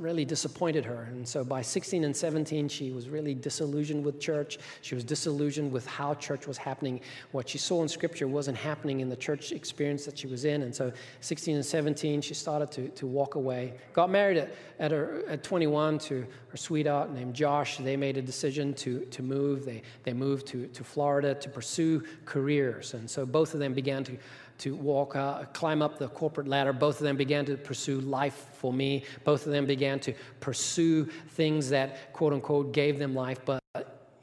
really 0.00 0.24
disappointed 0.24 0.84
her. 0.84 1.08
And 1.10 1.28
so 1.28 1.44
by 1.44 1.62
16 1.62 2.04
and 2.04 2.16
17, 2.16 2.68
she 2.68 2.90
was 2.90 3.08
really 3.08 3.34
disillusioned 3.34 4.04
with 4.04 4.18
church. 4.18 4.58
She 4.80 4.94
was 4.94 5.04
disillusioned 5.04 5.70
with 5.70 5.86
how 5.86 6.14
church 6.14 6.46
was 6.46 6.56
happening. 6.56 7.00
What 7.32 7.48
she 7.48 7.58
saw 7.58 7.82
in 7.82 7.88
Scripture 7.88 8.26
wasn't 8.26 8.56
happening 8.56 9.00
in 9.00 9.08
the 9.08 9.16
church 9.16 9.52
experience 9.52 10.04
that 10.06 10.18
she 10.18 10.26
was 10.26 10.44
in. 10.44 10.62
And 10.62 10.74
so 10.74 10.92
16 11.20 11.56
and 11.56 11.64
17, 11.64 12.22
she 12.22 12.34
started 12.34 12.70
to, 12.72 12.88
to 12.88 13.06
walk 13.06 13.34
away. 13.34 13.74
Got 13.92 14.10
married 14.10 14.38
at, 14.38 14.54
at, 14.78 14.90
her, 14.90 15.22
at 15.28 15.42
21 15.44 15.98
to 15.98 16.26
her 16.48 16.56
sweetheart 16.56 17.10
named 17.10 17.34
Josh. 17.34 17.76
They 17.76 17.96
made 17.96 18.16
a 18.16 18.22
decision 18.22 18.74
to, 18.74 19.00
to 19.06 19.22
move. 19.22 19.64
They, 19.64 19.82
they 20.04 20.12
moved 20.12 20.46
to, 20.48 20.66
to 20.68 20.82
Florida 20.84 21.34
to 21.34 21.48
pursue 21.48 22.02
careers. 22.24 22.94
And 22.94 23.08
so 23.08 23.26
both 23.26 23.54
of 23.54 23.60
them 23.60 23.74
began 23.74 24.04
to 24.04 24.16
to 24.60 24.74
walk, 24.74 25.16
uh, 25.16 25.44
climb 25.52 25.82
up 25.82 25.98
the 25.98 26.08
corporate 26.08 26.46
ladder. 26.46 26.72
Both 26.72 26.98
of 27.00 27.04
them 27.04 27.16
began 27.16 27.44
to 27.46 27.56
pursue 27.56 28.00
life 28.00 28.46
for 28.54 28.72
me. 28.72 29.04
Both 29.24 29.46
of 29.46 29.52
them 29.52 29.66
began 29.66 30.00
to 30.00 30.14
pursue 30.40 31.06
things 31.30 31.70
that, 31.70 32.12
quote 32.12 32.32
unquote, 32.32 32.72
gave 32.72 32.98
them 32.98 33.14
life. 33.14 33.40
But 33.44 33.60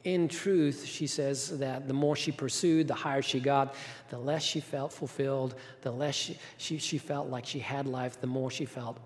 in 0.04 0.28
truth, 0.28 0.86
she 0.86 1.06
says 1.06 1.58
that 1.58 1.88
the 1.88 1.94
more 1.94 2.16
she 2.16 2.32
pursued, 2.32 2.88
the 2.88 2.94
higher 2.94 3.22
she 3.22 3.40
got, 3.40 3.74
the 4.10 4.18
less 4.18 4.42
she 4.42 4.60
felt 4.60 4.92
fulfilled, 4.92 5.54
the 5.82 5.90
less 5.90 6.14
she, 6.14 6.38
she, 6.56 6.78
she 6.78 6.98
felt 6.98 7.28
like 7.28 7.44
she 7.44 7.58
had 7.58 7.86
life, 7.86 8.20
the 8.20 8.26
more 8.26 8.50
she 8.50 8.64
felt 8.64 8.98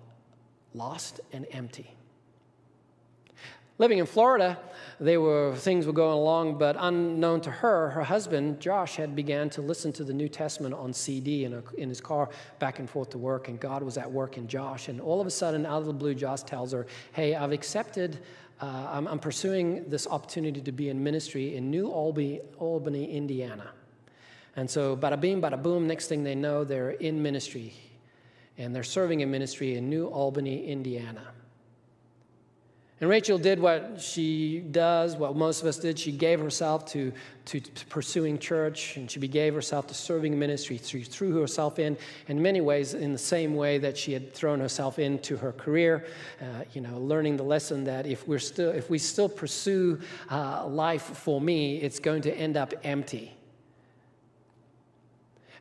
lost 0.73 1.19
and 1.31 1.45
empty. 1.51 1.95
Living 3.83 3.97
in 3.97 4.05
Florida, 4.05 4.57
they 5.01 5.17
were 5.17 5.53
things 5.57 5.85
were 5.85 5.91
going 5.91 6.17
along, 6.17 6.57
but 6.57 6.77
unknown 6.79 7.41
to 7.41 7.51
her, 7.51 7.89
her 7.89 8.03
husband 8.03 8.61
Josh 8.61 8.95
had 8.95 9.13
began 9.13 9.49
to 9.49 9.61
listen 9.61 9.91
to 9.91 10.05
the 10.05 10.13
New 10.13 10.29
Testament 10.29 10.73
on 10.73 10.93
CD 10.93 11.43
in, 11.43 11.55
a, 11.55 11.61
in 11.77 11.89
his 11.89 11.99
car 11.99 12.29
back 12.59 12.79
and 12.79 12.89
forth 12.89 13.09
to 13.09 13.17
work, 13.17 13.49
and 13.49 13.59
God 13.59 13.83
was 13.83 13.97
at 13.97 14.09
work 14.09 14.37
in 14.37 14.47
Josh. 14.47 14.87
And 14.87 15.01
all 15.01 15.19
of 15.19 15.27
a 15.27 15.29
sudden, 15.29 15.65
out 15.65 15.81
of 15.81 15.87
the 15.87 15.91
blue, 15.91 16.15
Josh 16.15 16.43
tells 16.43 16.71
her, 16.71 16.87
"Hey, 17.11 17.35
I've 17.35 17.51
accepted. 17.51 18.19
Uh, 18.61 18.87
I'm, 18.89 19.05
I'm 19.05 19.19
pursuing 19.19 19.89
this 19.89 20.07
opportunity 20.07 20.61
to 20.61 20.71
be 20.71 20.87
in 20.87 21.03
ministry 21.03 21.57
in 21.57 21.69
New 21.69 21.89
Albany, 21.89 22.39
Albany, 22.59 23.11
Indiana." 23.11 23.71
And 24.55 24.69
so, 24.69 24.95
bada 24.95 25.19
bing, 25.19 25.41
bada 25.41 25.61
boom. 25.61 25.87
Next 25.87 26.07
thing 26.07 26.23
they 26.23 26.35
know, 26.35 26.63
they're 26.63 26.91
in 26.91 27.21
ministry, 27.21 27.73
and 28.57 28.73
they're 28.73 28.83
serving 28.83 29.19
in 29.19 29.29
ministry 29.29 29.75
in 29.75 29.89
New 29.89 30.07
Albany, 30.07 30.67
Indiana. 30.67 31.33
And 33.01 33.09
Rachel 33.09 33.37
did 33.37 33.59
what 33.59 33.99
she 33.99 34.59
does, 34.59 35.15
what 35.17 35.35
most 35.35 35.61
of 35.61 35.67
us 35.67 35.77
did. 35.77 35.97
She 35.97 36.11
gave 36.11 36.39
herself 36.39 36.85
to, 36.91 37.11
to, 37.45 37.59
pursuing 37.89 38.37
church, 38.37 38.95
and 38.97 39.09
she 39.09 39.19
gave 39.27 39.53
herself 39.53 39.87
to 39.87 39.93
serving 39.93 40.37
ministry. 40.37 40.79
She 40.81 41.03
threw 41.03 41.39
herself 41.41 41.79
in, 41.79 41.97
in 42.27 42.41
many 42.41 42.61
ways, 42.61 42.93
in 42.93 43.11
the 43.11 43.17
same 43.17 43.55
way 43.55 43.77
that 43.79 43.97
she 43.97 44.13
had 44.13 44.33
thrown 44.33 44.59
herself 44.59 44.99
into 44.99 45.35
her 45.37 45.51
career. 45.51 46.05
Uh, 46.39 46.63
you 46.73 46.81
know, 46.81 46.97
learning 46.99 47.35
the 47.35 47.43
lesson 47.43 47.83
that 47.85 48.05
if 48.05 48.27
we're 48.27 48.39
still, 48.39 48.69
if 48.69 48.89
we 48.89 48.99
still 48.99 49.27
pursue 49.27 49.99
uh, 50.29 50.65
life 50.65 51.03
for 51.03 51.41
me, 51.41 51.77
it's 51.77 51.99
going 51.99 52.21
to 52.21 52.33
end 52.33 52.57
up 52.57 52.73
empty. 52.83 53.35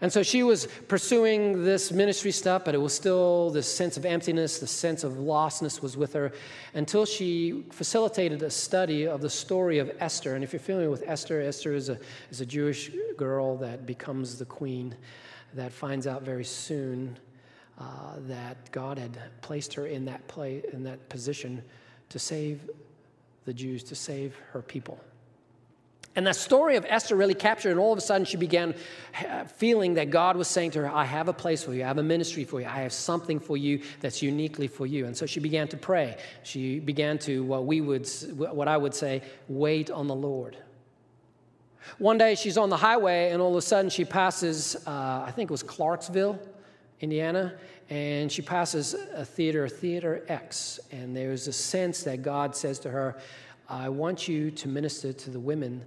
And 0.02 0.12
so 0.12 0.24
she 0.24 0.42
was 0.42 0.66
pursuing 0.88 1.64
this 1.64 1.92
ministry 1.92 2.32
stuff, 2.32 2.64
but 2.64 2.74
it 2.74 2.78
was 2.78 2.92
still 2.92 3.50
this 3.50 3.72
sense 3.72 3.96
of 3.96 4.04
emptiness, 4.04 4.58
the 4.58 4.66
sense 4.66 5.04
of 5.04 5.12
lostness 5.12 5.80
was 5.80 5.96
with 5.96 6.12
her 6.14 6.32
until 6.74 7.06
she 7.06 7.64
facilitated 7.70 8.42
a 8.42 8.50
study 8.50 9.06
of 9.06 9.20
the 9.20 9.30
story 9.30 9.78
of 9.78 9.92
Esther. 10.00 10.34
And 10.34 10.42
if 10.42 10.52
you're 10.52 10.58
familiar 10.58 10.90
with 10.90 11.04
Esther, 11.06 11.40
Esther 11.40 11.72
is 11.72 11.88
a, 11.88 12.00
is 12.32 12.40
a 12.40 12.46
Jewish 12.46 12.90
girl 13.16 13.56
that 13.58 13.86
becomes 13.86 14.40
the 14.40 14.44
queen, 14.44 14.96
that 15.54 15.70
finds 15.70 16.08
out 16.08 16.22
very 16.22 16.44
soon 16.44 17.16
uh, 17.78 18.16
that 18.26 18.72
God 18.72 18.98
had 18.98 19.16
placed 19.40 19.72
her 19.74 19.86
in 19.86 20.04
that, 20.06 20.26
play, 20.26 20.64
in 20.72 20.82
that 20.82 21.08
position 21.10 21.62
to 22.08 22.18
save 22.18 22.68
the 23.44 23.54
Jews, 23.54 23.84
to 23.84 23.94
save 23.94 24.36
her 24.50 24.62
people. 24.62 24.98
And 26.14 26.26
that 26.26 26.36
story 26.36 26.76
of 26.76 26.84
Esther 26.86 27.16
really 27.16 27.34
captured, 27.34 27.70
and 27.70 27.80
all 27.80 27.90
of 27.90 27.96
a 27.96 28.02
sudden 28.02 28.26
she 28.26 28.36
began 28.36 28.74
feeling 29.56 29.94
that 29.94 30.10
God 30.10 30.36
was 30.36 30.46
saying 30.46 30.72
to 30.72 30.80
her, 30.80 30.88
I 30.88 31.04
have 31.04 31.28
a 31.28 31.32
place 31.32 31.64
for 31.64 31.72
you, 31.72 31.84
I 31.84 31.86
have 31.86 31.96
a 31.96 32.02
ministry 32.02 32.44
for 32.44 32.60
you, 32.60 32.66
I 32.66 32.82
have 32.82 32.92
something 32.92 33.40
for 33.40 33.56
you 33.56 33.82
that's 34.00 34.20
uniquely 34.20 34.68
for 34.68 34.86
you. 34.86 35.06
And 35.06 35.16
so 35.16 35.24
she 35.24 35.40
began 35.40 35.68
to 35.68 35.78
pray. 35.78 36.18
She 36.42 36.80
began 36.80 37.18
to, 37.20 37.42
what 37.42 37.64
we 37.64 37.80
would, 37.80 38.06
what 38.36 38.68
I 38.68 38.76
would 38.76 38.94
say, 38.94 39.22
wait 39.48 39.90
on 39.90 40.06
the 40.06 40.14
Lord. 40.14 40.58
One 41.96 42.18
day 42.18 42.34
she's 42.34 42.58
on 42.58 42.68
the 42.68 42.76
highway, 42.76 43.30
and 43.30 43.40
all 43.40 43.52
of 43.52 43.56
a 43.56 43.62
sudden 43.62 43.90
she 43.90 44.04
passes, 44.04 44.76
uh, 44.86 45.24
I 45.26 45.32
think 45.34 45.50
it 45.50 45.52
was 45.52 45.62
Clarksville, 45.62 46.38
Indiana, 47.00 47.54
and 47.88 48.30
she 48.30 48.42
passes 48.42 48.94
a 49.14 49.24
theater, 49.24 49.66
Theater 49.66 50.24
X. 50.28 50.78
And 50.90 51.16
there's 51.16 51.48
a 51.48 51.52
sense 51.52 52.02
that 52.04 52.22
God 52.22 52.54
says 52.54 52.78
to 52.80 52.90
her, 52.90 53.16
I 53.68 53.88
want 53.88 54.28
you 54.28 54.50
to 54.50 54.68
minister 54.68 55.12
to 55.14 55.30
the 55.30 55.40
women 55.40 55.82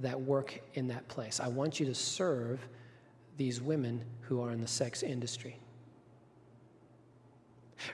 that 0.00 0.20
work 0.20 0.60
in 0.74 0.88
that 0.88 1.06
place. 1.08 1.40
I 1.40 1.48
want 1.48 1.80
you 1.80 1.86
to 1.86 1.94
serve 1.94 2.60
these 3.36 3.60
women 3.60 4.04
who 4.22 4.42
are 4.42 4.50
in 4.50 4.60
the 4.60 4.66
sex 4.66 5.02
industry. 5.02 5.58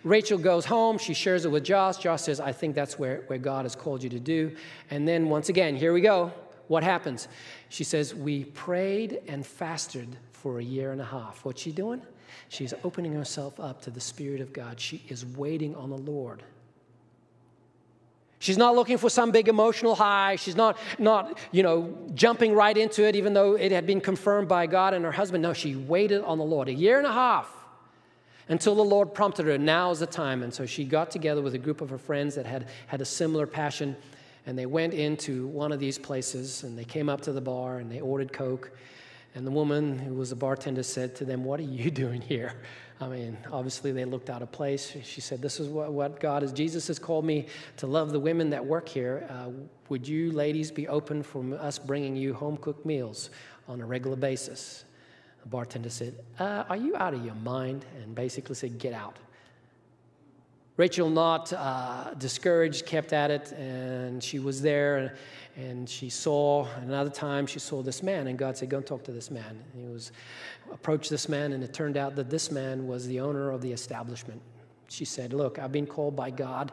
Rachel 0.04 0.38
goes 0.38 0.64
home. 0.64 0.98
She 0.98 1.14
shares 1.14 1.44
it 1.44 1.50
with 1.50 1.64
Josh. 1.64 1.98
Josh 1.98 2.22
says, 2.22 2.40
I 2.40 2.52
think 2.52 2.74
that's 2.74 2.98
where, 2.98 3.24
where 3.26 3.38
God 3.38 3.64
has 3.64 3.74
called 3.74 4.02
you 4.02 4.10
to 4.10 4.20
do. 4.20 4.54
And 4.90 5.06
then, 5.06 5.28
once 5.28 5.48
again, 5.48 5.76
here 5.76 5.92
we 5.92 6.00
go. 6.00 6.32
What 6.68 6.84
happens? 6.84 7.28
She 7.68 7.84
says, 7.84 8.14
We 8.14 8.44
prayed 8.44 9.20
and 9.28 9.44
fasted 9.44 10.16
for 10.30 10.60
a 10.60 10.64
year 10.64 10.92
and 10.92 11.00
a 11.00 11.04
half. 11.04 11.44
What's 11.44 11.60
she 11.60 11.72
doing? 11.72 12.02
She's 12.48 12.72
opening 12.84 13.12
herself 13.12 13.58
up 13.60 13.82
to 13.82 13.90
the 13.90 14.00
Spirit 14.00 14.40
of 14.40 14.52
God. 14.52 14.78
She 14.80 15.02
is 15.08 15.26
waiting 15.26 15.74
on 15.74 15.90
the 15.90 15.98
Lord. 15.98 16.42
She's 18.42 18.58
not 18.58 18.74
looking 18.74 18.98
for 18.98 19.08
some 19.08 19.30
big 19.30 19.46
emotional 19.46 19.94
high. 19.94 20.34
She's 20.34 20.56
not, 20.56 20.76
not, 20.98 21.38
you 21.52 21.62
know, 21.62 21.96
jumping 22.12 22.54
right 22.54 22.76
into 22.76 23.06
it, 23.06 23.14
even 23.14 23.34
though 23.34 23.54
it 23.54 23.70
had 23.70 23.86
been 23.86 24.00
confirmed 24.00 24.48
by 24.48 24.66
God 24.66 24.94
and 24.94 25.04
her 25.04 25.12
husband. 25.12 25.44
No, 25.44 25.52
she 25.52 25.76
waited 25.76 26.22
on 26.22 26.38
the 26.38 26.44
Lord 26.44 26.66
a 26.66 26.74
year 26.74 26.98
and 26.98 27.06
a 27.06 27.12
half 27.12 27.48
until 28.48 28.74
the 28.74 28.82
Lord 28.82 29.14
prompted 29.14 29.46
her, 29.46 29.56
now 29.58 29.92
is 29.92 30.00
the 30.00 30.08
time. 30.08 30.42
And 30.42 30.52
so 30.52 30.66
she 30.66 30.84
got 30.84 31.08
together 31.08 31.40
with 31.40 31.54
a 31.54 31.58
group 31.58 31.80
of 31.80 31.90
her 31.90 31.98
friends 31.98 32.34
that 32.34 32.44
had, 32.44 32.66
had 32.88 33.00
a 33.00 33.04
similar 33.04 33.46
passion, 33.46 33.94
and 34.44 34.58
they 34.58 34.66
went 34.66 34.92
into 34.92 35.46
one 35.46 35.70
of 35.70 35.78
these 35.78 35.96
places, 35.96 36.64
and 36.64 36.76
they 36.76 36.84
came 36.84 37.08
up 37.08 37.20
to 37.20 37.32
the 37.32 37.40
bar, 37.40 37.78
and 37.78 37.92
they 37.92 38.00
ordered 38.00 38.32
Coke. 38.32 38.72
And 39.36 39.46
the 39.46 39.52
woman 39.52 40.00
who 40.00 40.14
was 40.14 40.32
a 40.32 40.36
bartender 40.36 40.82
said 40.82 41.14
to 41.14 41.24
them, 41.24 41.44
What 41.44 41.60
are 41.60 41.62
you 41.62 41.90
doing 42.04 42.20
here? 42.20 42.54
I 43.02 43.08
mean, 43.08 43.36
obviously 43.50 43.90
they 43.90 44.04
looked 44.04 44.30
out 44.30 44.42
of 44.42 44.52
place. 44.52 44.96
She 45.02 45.20
said, 45.20 45.42
This 45.42 45.58
is 45.58 45.68
what, 45.68 45.92
what 45.92 46.20
God 46.20 46.44
is. 46.44 46.52
Jesus 46.52 46.86
has 46.86 47.00
called 47.00 47.24
me 47.24 47.46
to 47.78 47.88
love 47.88 48.12
the 48.12 48.20
women 48.20 48.50
that 48.50 48.64
work 48.64 48.88
here. 48.88 49.26
Uh, 49.28 49.50
would 49.88 50.06
you 50.06 50.30
ladies 50.30 50.70
be 50.70 50.86
open 50.86 51.22
for 51.24 51.42
us 51.56 51.78
bringing 51.78 52.14
you 52.14 52.32
home 52.32 52.56
cooked 52.56 52.86
meals 52.86 53.30
on 53.66 53.80
a 53.80 53.86
regular 53.86 54.16
basis? 54.16 54.84
The 55.42 55.48
bartender 55.48 55.90
said, 55.90 56.14
uh, 56.38 56.64
Are 56.68 56.76
you 56.76 56.94
out 56.96 57.12
of 57.12 57.24
your 57.24 57.34
mind? 57.34 57.84
And 58.00 58.14
basically 58.14 58.54
said, 58.54 58.78
Get 58.78 58.92
out. 58.92 59.16
Rachel, 60.82 61.10
not 61.10 61.52
uh, 61.52 62.12
discouraged, 62.14 62.86
kept 62.86 63.12
at 63.12 63.30
it, 63.30 63.52
and 63.52 64.20
she 64.20 64.40
was 64.40 64.60
there, 64.60 65.14
and 65.54 65.88
she 65.88 66.10
saw 66.10 66.66
another 66.78 67.08
time 67.08 67.46
she 67.46 67.60
saw 67.60 67.82
this 67.82 68.02
man, 68.02 68.26
and 68.26 68.36
God 68.36 68.56
said, 68.56 68.68
"Go 68.68 68.78
and 68.78 68.86
talk 68.86 69.04
to 69.04 69.12
this 69.12 69.30
man." 69.30 69.62
And 69.72 69.80
he 69.80 69.88
was 69.92 70.10
approached 70.72 71.08
this 71.08 71.28
man, 71.28 71.52
and 71.52 71.62
it 71.62 71.72
turned 71.72 71.96
out 71.96 72.16
that 72.16 72.30
this 72.30 72.50
man 72.50 72.88
was 72.88 73.06
the 73.06 73.20
owner 73.20 73.52
of 73.52 73.60
the 73.62 73.70
establishment. 73.70 74.42
She 74.88 75.04
said, 75.04 75.32
"Look, 75.32 75.60
I've 75.60 75.70
been 75.70 75.86
called 75.86 76.16
by 76.16 76.30
God 76.30 76.72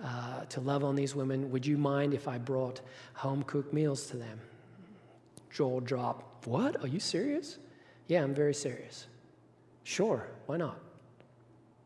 uh, 0.00 0.44
to 0.44 0.60
love 0.60 0.84
on 0.84 0.94
these 0.94 1.16
women. 1.16 1.50
Would 1.50 1.66
you 1.66 1.76
mind 1.76 2.14
if 2.14 2.28
I 2.28 2.38
brought 2.38 2.80
home 3.14 3.42
cooked 3.42 3.72
meals 3.72 4.06
to 4.10 4.16
them?" 4.16 4.38
Joel 5.50 5.80
dropped. 5.80 6.46
What? 6.46 6.80
Are 6.84 6.86
you 6.86 7.00
serious? 7.00 7.58
Yeah, 8.06 8.22
I'm 8.22 8.32
very 8.32 8.54
serious. 8.54 9.08
Sure, 9.82 10.28
why 10.46 10.56
not? 10.56 10.78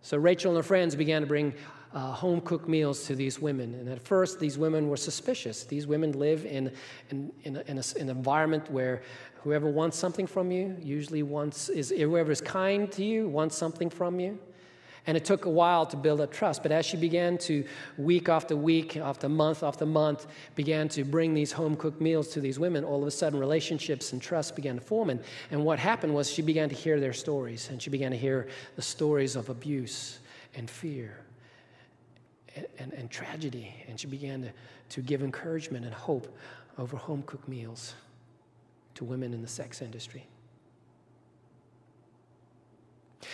So 0.05 0.19
Rachel 0.19 0.51
and 0.51 0.59
her 0.59 0.63
friends 0.63 0.95
began 0.95 1.23
to 1.23 1.27
bring 1.27 1.55
uh, 1.95 2.13
home 2.13 2.43
cooked 2.43 2.69
meals 2.69 3.07
to 3.07 3.15
these 3.15 3.41
women. 3.41 3.73
And 3.73 3.89
at 3.89 4.03
first, 4.03 4.39
these 4.39 4.59
women 4.59 4.91
were 4.91 4.99
suspicious. 4.99 5.65
These 5.65 5.87
women 5.87 6.13
live 6.13 6.45
in, 6.45 6.71
in, 7.09 7.33
in, 7.45 7.57
a, 7.57 7.61
in 7.63 7.79
a, 7.79 7.83
an 7.99 8.11
environment 8.11 8.71
where 8.71 9.01
whoever 9.37 9.71
wants 9.71 9.97
something 9.97 10.27
from 10.27 10.51
you 10.51 10.77
usually 10.79 11.23
wants, 11.23 11.71
is, 11.71 11.89
whoever 11.89 12.31
is 12.31 12.43
kind 12.43 12.93
to 12.93 13.03
you 13.03 13.29
wants 13.29 13.57
something 13.57 13.89
from 13.89 14.21
you. 14.21 14.39
And 15.07 15.17
it 15.19 15.25
took 15.25 15.45
a 15.45 15.51
while 15.51 15.85
to 15.87 15.97
build 15.97 16.21
up 16.21 16.33
trust. 16.33 16.63
But 16.63 16.73
as 16.73 16.87
she 16.87 16.97
began 16.97 17.37
to, 17.39 17.65
week 17.99 18.29
after 18.29 18.57
week, 18.57 18.97
after 18.97 19.29
month 19.29 19.63
after 19.63 19.85
month, 19.85 20.27
began 20.55 20.89
to 20.91 21.05
bring 21.05 21.35
these 21.35 21.53
home 21.53 21.77
cooked 21.77 22.01
meals 22.01 22.29
to 22.29 22.41
these 22.41 22.59
women, 22.59 22.85
all 22.85 23.03
of 23.03 23.07
a 23.07 23.11
sudden 23.11 23.39
relationships 23.39 24.13
and 24.13 24.23
trust 24.23 24.57
began 24.57 24.77
to 24.77 24.81
form. 24.81 25.11
And, 25.11 25.21
and 25.51 25.63
what 25.63 25.79
happened 25.79 26.15
was 26.15 26.31
she 26.31 26.41
began 26.41 26.71
to 26.71 26.75
hear 26.75 27.01
their 27.01 27.13
stories, 27.13 27.69
and 27.71 27.83
she 27.83 27.91
began 27.91 28.13
to 28.13 28.17
hear 28.17 28.49
the 28.77 28.83
stories 28.83 29.37
of 29.37 29.51
abuse 29.51 30.21
and 30.55 30.71
fear 30.71 31.19
and, 32.57 32.67
and, 32.79 32.93
and 32.95 33.11
tragedy. 33.11 33.75
And 33.89 34.01
she 34.01 34.07
began 34.07 34.43
to, 34.43 34.53
to 34.91 35.03
give 35.03 35.23
encouragement 35.23 35.85
and 35.85 35.95
hope 35.95 36.35
over 36.79 36.97
home 36.97 37.23
cooked 37.27 37.49
meals 37.49 37.95
to 38.95 39.05
women 39.05 39.35
in 39.35 39.43
the 39.43 39.49
sex 39.49 39.83
industry. 39.83 40.27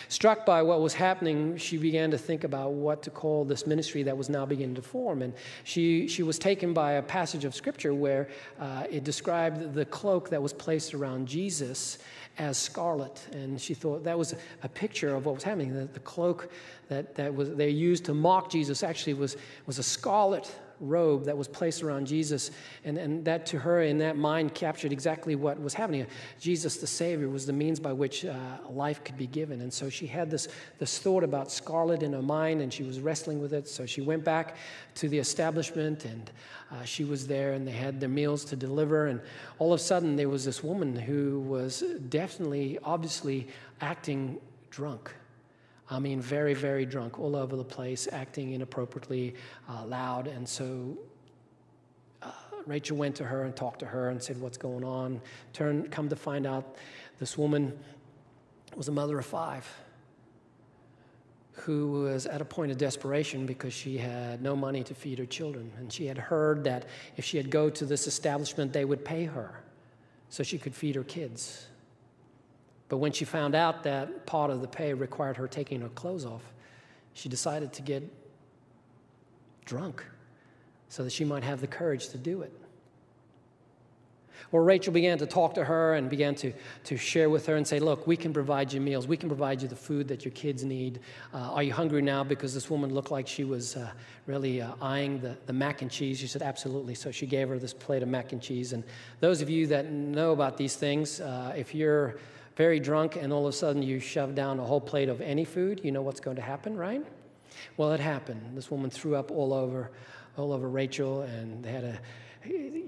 Struck 0.08 0.46
by 0.46 0.62
what 0.62 0.80
was 0.80 0.94
happening, 0.94 1.56
she 1.56 1.76
began 1.76 2.10
to 2.10 2.18
think 2.18 2.44
about 2.44 2.72
what 2.72 3.02
to 3.02 3.10
call 3.10 3.44
this 3.44 3.66
ministry 3.66 4.02
that 4.04 4.16
was 4.16 4.28
now 4.28 4.46
beginning 4.46 4.74
to 4.76 4.82
form. 4.82 5.22
And 5.22 5.34
she, 5.64 6.06
she 6.08 6.22
was 6.22 6.38
taken 6.38 6.72
by 6.72 6.92
a 6.92 7.02
passage 7.02 7.44
of 7.44 7.54
scripture 7.54 7.94
where 7.94 8.28
uh, 8.58 8.84
it 8.90 9.04
described 9.04 9.74
the 9.74 9.84
cloak 9.84 10.30
that 10.30 10.42
was 10.42 10.52
placed 10.52 10.94
around 10.94 11.26
Jesus 11.26 11.98
as 12.38 12.56
scarlet. 12.56 13.26
And 13.32 13.60
she 13.60 13.74
thought 13.74 14.04
that 14.04 14.18
was 14.18 14.34
a 14.62 14.68
picture 14.68 15.14
of 15.14 15.26
what 15.26 15.34
was 15.34 15.44
happening. 15.44 15.74
The, 15.74 15.86
the 15.86 16.00
cloak 16.00 16.50
that, 16.88 17.14
that 17.14 17.34
was, 17.34 17.54
they 17.54 17.70
used 17.70 18.04
to 18.06 18.14
mock 18.14 18.50
Jesus 18.50 18.82
actually 18.82 19.14
was, 19.14 19.36
was 19.66 19.78
a 19.78 19.82
scarlet 19.82 20.52
robe 20.80 21.26
that 21.26 21.36
was 21.36 21.46
placed 21.46 21.82
around 21.82 22.06
Jesus. 22.06 22.50
And, 22.84 22.98
and 22.98 23.24
that 23.26 23.46
to 23.46 23.58
her, 23.58 23.82
in 23.82 23.98
that 23.98 24.16
mind, 24.16 24.54
captured 24.54 24.92
exactly 24.92 25.34
what 25.34 25.60
was 25.60 25.74
happening. 25.74 26.06
Jesus, 26.40 26.78
the 26.78 26.86
Savior, 26.86 27.28
was 27.28 27.46
the 27.46 27.52
means 27.52 27.78
by 27.78 27.92
which 27.92 28.24
uh, 28.24 28.34
life 28.68 29.04
could 29.04 29.16
be 29.16 29.26
given. 29.26 29.60
And 29.60 29.72
so 29.72 29.88
she 29.90 30.06
had 30.06 30.30
this, 30.30 30.48
this 30.78 30.98
thought 30.98 31.22
about 31.22 31.52
scarlet 31.52 32.02
in 32.02 32.12
her 32.12 32.22
mind, 32.22 32.62
and 32.62 32.72
she 32.72 32.82
was 32.82 33.00
wrestling 33.00 33.40
with 33.40 33.52
it. 33.52 33.68
So 33.68 33.86
she 33.86 34.00
went 34.00 34.24
back 34.24 34.56
to 34.96 35.08
the 35.08 35.18
establishment, 35.18 36.04
and 36.04 36.30
uh, 36.70 36.84
she 36.84 37.04
was 37.04 37.26
there, 37.26 37.52
and 37.52 37.66
they 37.66 37.72
had 37.72 38.00
their 38.00 38.08
meals 38.08 38.44
to 38.46 38.56
deliver. 38.56 39.06
And 39.06 39.20
all 39.58 39.72
of 39.72 39.80
a 39.80 39.82
sudden, 39.82 40.16
there 40.16 40.28
was 40.28 40.44
this 40.44 40.64
woman 40.64 40.96
who 40.96 41.40
was 41.40 41.84
definitely, 42.08 42.78
obviously, 42.82 43.48
acting 43.80 44.40
drunk. 44.70 45.12
I 45.90 45.98
mean, 45.98 46.20
very, 46.20 46.54
very 46.54 46.86
drunk, 46.86 47.18
all 47.18 47.34
over 47.34 47.56
the 47.56 47.64
place, 47.64 48.06
acting 48.12 48.52
inappropriately 48.52 49.34
uh, 49.68 49.84
loud. 49.84 50.28
And 50.28 50.48
so 50.48 50.96
Rachel 52.66 52.96
went 52.96 53.16
to 53.16 53.24
her 53.24 53.42
and 53.42 53.54
talked 53.54 53.80
to 53.80 53.86
her 53.86 54.10
and 54.10 54.22
said, 54.22 54.40
What's 54.40 54.58
going 54.58 54.84
on? 54.84 55.20
Turn, 55.52 55.88
come 55.88 56.08
to 56.08 56.16
find 56.16 56.46
out, 56.46 56.76
this 57.18 57.36
woman 57.36 57.76
was 58.76 58.88
a 58.88 58.92
mother 58.92 59.18
of 59.18 59.26
five 59.26 59.68
who 61.52 62.04
was 62.04 62.26
at 62.26 62.40
a 62.40 62.44
point 62.44 62.72
of 62.72 62.78
desperation 62.78 63.44
because 63.44 63.74
she 63.74 63.98
had 63.98 64.40
no 64.40 64.56
money 64.56 64.82
to 64.82 64.94
feed 64.94 65.18
her 65.18 65.26
children. 65.26 65.70
And 65.78 65.92
she 65.92 66.06
had 66.06 66.16
heard 66.16 66.64
that 66.64 66.86
if 67.16 67.24
she 67.24 67.36
had 67.36 67.50
go 67.50 67.68
to 67.68 67.84
this 67.84 68.06
establishment, 68.06 68.72
they 68.72 68.84
would 68.84 69.04
pay 69.04 69.24
her 69.24 69.62
so 70.30 70.42
she 70.42 70.56
could 70.56 70.74
feed 70.74 70.94
her 70.94 71.04
kids. 71.04 71.66
But 72.90 72.98
when 72.98 73.12
she 73.12 73.24
found 73.24 73.54
out 73.54 73.84
that 73.84 74.26
part 74.26 74.50
of 74.50 74.60
the 74.60 74.66
pay 74.66 74.92
required 74.92 75.36
her 75.36 75.46
taking 75.46 75.80
her 75.80 75.88
clothes 75.90 76.26
off, 76.26 76.42
she 77.14 77.28
decided 77.28 77.72
to 77.74 77.82
get 77.82 78.02
drunk 79.64 80.04
so 80.88 81.04
that 81.04 81.12
she 81.12 81.24
might 81.24 81.44
have 81.44 81.60
the 81.60 81.68
courage 81.68 82.08
to 82.08 82.18
do 82.18 82.42
it. 82.42 82.52
Well, 84.50 84.64
Rachel 84.64 84.92
began 84.92 85.18
to 85.18 85.26
talk 85.26 85.54
to 85.54 85.64
her 85.64 85.94
and 85.94 86.10
began 86.10 86.34
to, 86.36 86.52
to 86.84 86.96
share 86.96 87.30
with 87.30 87.46
her 87.46 87.54
and 87.54 87.64
say, 87.64 87.78
Look, 87.78 88.08
we 88.08 88.16
can 88.16 88.32
provide 88.32 88.72
you 88.72 88.80
meals. 88.80 89.06
We 89.06 89.16
can 89.16 89.28
provide 89.28 89.62
you 89.62 89.68
the 89.68 89.76
food 89.76 90.08
that 90.08 90.24
your 90.24 90.32
kids 90.32 90.64
need. 90.64 90.98
Uh, 91.32 91.36
are 91.36 91.62
you 91.62 91.72
hungry 91.72 92.02
now? 92.02 92.24
Because 92.24 92.52
this 92.52 92.68
woman 92.68 92.92
looked 92.92 93.12
like 93.12 93.28
she 93.28 93.44
was 93.44 93.76
uh, 93.76 93.92
really 94.26 94.60
uh, 94.60 94.72
eyeing 94.82 95.20
the, 95.20 95.36
the 95.46 95.52
mac 95.52 95.82
and 95.82 95.90
cheese. 95.90 96.18
She 96.18 96.26
said, 96.26 96.42
Absolutely. 96.42 96.96
So 96.96 97.12
she 97.12 97.26
gave 97.26 97.48
her 97.50 97.58
this 97.60 97.72
plate 97.72 98.02
of 98.02 98.08
mac 98.08 98.32
and 98.32 98.42
cheese. 98.42 98.72
And 98.72 98.82
those 99.20 99.40
of 99.42 99.48
you 99.48 99.68
that 99.68 99.92
know 99.92 100.32
about 100.32 100.56
these 100.56 100.74
things, 100.74 101.20
uh, 101.20 101.54
if 101.56 101.72
you're 101.72 102.16
very 102.60 102.78
drunk 102.78 103.16
and 103.16 103.32
all 103.32 103.46
of 103.46 103.54
a 103.54 103.56
sudden 103.56 103.82
you 103.82 103.98
shove 103.98 104.34
down 104.34 104.60
a 104.60 104.62
whole 104.62 104.82
plate 104.82 105.08
of 105.08 105.22
any 105.22 105.46
food, 105.46 105.80
you 105.82 105.90
know 105.90 106.02
what's 106.02 106.20
going 106.20 106.36
to 106.36 106.42
happen, 106.42 106.76
right? 106.76 107.02
Well, 107.78 107.90
it 107.92 108.00
happened. 108.00 108.42
This 108.54 108.70
woman 108.70 108.90
threw 108.90 109.16
up 109.16 109.30
all 109.30 109.54
over, 109.54 109.90
all 110.36 110.52
over 110.52 110.68
Rachel, 110.68 111.22
and 111.22 111.64
they 111.64 111.72
had 111.72 111.84
to, 111.88 111.98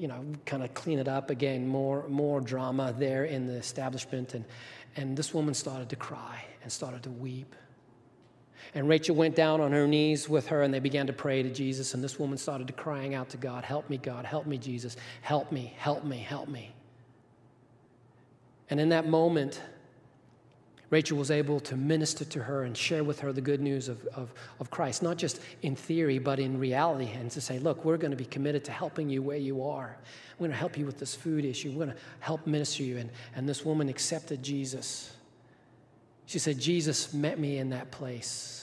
you 0.03 0.09
know, 0.09 0.27
kind 0.45 0.63
of 0.63 0.75
clean 0.75 0.99
it 0.99 1.09
up 1.09 1.31
again. 1.31 1.67
More, 1.67 2.07
more 2.09 2.39
drama 2.43 2.95
there 2.99 3.25
in 3.25 3.47
the 3.47 3.55
establishment, 3.55 4.35
and 4.35 4.45
and 4.97 5.17
this 5.17 5.33
woman 5.33 5.55
started 5.55 5.89
to 5.89 5.97
cry 5.97 6.45
and 6.63 6.71
started 6.71 7.03
to 7.05 7.11
weep. 7.11 7.57
And 8.75 8.91
Rachel 8.91 9.17
went 9.17 9.35
down 9.35 9.63
on 9.63 9.73
her 9.73 9.87
knees 9.87 10.29
with 10.29 10.49
her, 10.49 10.61
and 10.63 10.75
they 10.75 10.81
began 10.81 11.07
to 11.07 11.15
pray 11.15 11.43
to 11.43 11.51
Jesus. 11.51 11.95
And 11.95 12.05
this 12.05 12.19
woman 12.19 12.37
started 12.37 12.67
to 12.67 12.75
crying 12.75 13.15
out 13.15 13.31
to 13.31 13.39
God, 13.39 13.65
"Help 13.65 13.89
me, 13.89 13.97
God! 13.97 14.27
Help 14.27 14.47
me, 14.47 14.59
Jesus! 14.59 14.97
Help 15.23 15.51
me! 15.51 15.73
Help 15.79 16.05
me! 16.05 16.19
Help 16.19 16.49
me!" 16.49 16.75
And 18.71 18.81
in 18.81 18.89
that 18.91 19.07
moment, 19.07 19.61
Rachel 20.93 21.17
was 21.17 21.31
able 21.31 21.59
to 21.61 21.77
minister 21.77 22.23
to 22.27 22.43
her 22.43 22.65
and 22.65 22.77
share 22.77 23.03
with 23.03 23.21
her 23.21 23.33
the 23.33 23.41
good 23.41 23.63
news 23.63 23.89
of, 23.89 24.07
of, 24.09 24.31
of, 24.61 24.71
Christ, 24.71 25.03
not 25.03 25.17
just 25.17 25.41
in 25.63 25.75
theory, 25.75 26.19
but 26.19 26.39
in 26.39 26.59
reality, 26.59 27.11
and 27.13 27.31
to 27.31 27.41
say, 27.41 27.59
look, 27.59 27.83
we're 27.83 27.97
going 27.97 28.11
to 28.11 28.17
be 28.17 28.27
committed 28.27 28.63
to 28.67 28.73
helping 28.73 29.09
you 29.09 29.23
where 29.23 29.39
you 29.39 29.65
are. 29.65 29.97
We're 30.39 30.49
going 30.49 30.51
to 30.51 30.59
help 30.59 30.77
you 30.77 30.85
with 30.85 30.99
this 30.99 31.15
food 31.15 31.47
issue. 31.47 31.71
We're 31.71 31.87
going 31.87 31.97
to 31.97 32.03
help 32.21 32.47
minister 32.47 32.83
you. 32.83 32.99
And, 32.99 33.09
and 33.35 33.49
this 33.49 33.65
woman 33.65 33.89
accepted 33.89 34.43
Jesus. 34.43 35.17
She 36.27 36.39
said, 36.39 36.59
Jesus 36.59 37.15
met 37.15 37.39
me 37.39 37.57
in 37.57 37.71
that 37.71 37.91
place. 37.91 38.62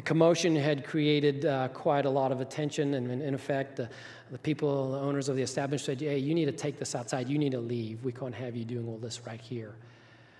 The 0.00 0.06
commotion 0.06 0.56
had 0.56 0.86
created 0.86 1.44
uh, 1.44 1.68
quite 1.68 2.06
a 2.06 2.10
lot 2.10 2.32
of 2.32 2.40
attention, 2.40 2.94
and 2.94 3.22
in 3.22 3.34
effect, 3.34 3.76
the, 3.76 3.90
the 4.30 4.38
people, 4.38 4.92
the 4.92 4.98
owners 4.98 5.28
of 5.28 5.36
the 5.36 5.42
establishment 5.42 6.00
said, 6.00 6.08
Hey, 6.08 6.16
you 6.16 6.34
need 6.34 6.46
to 6.46 6.52
take 6.52 6.78
this 6.78 6.94
outside. 6.94 7.28
You 7.28 7.36
need 7.36 7.52
to 7.52 7.60
leave. 7.60 8.02
We 8.02 8.10
can't 8.10 8.34
have 8.34 8.56
you 8.56 8.64
doing 8.64 8.88
all 8.88 8.96
this 8.96 9.26
right 9.26 9.42
here. 9.42 9.74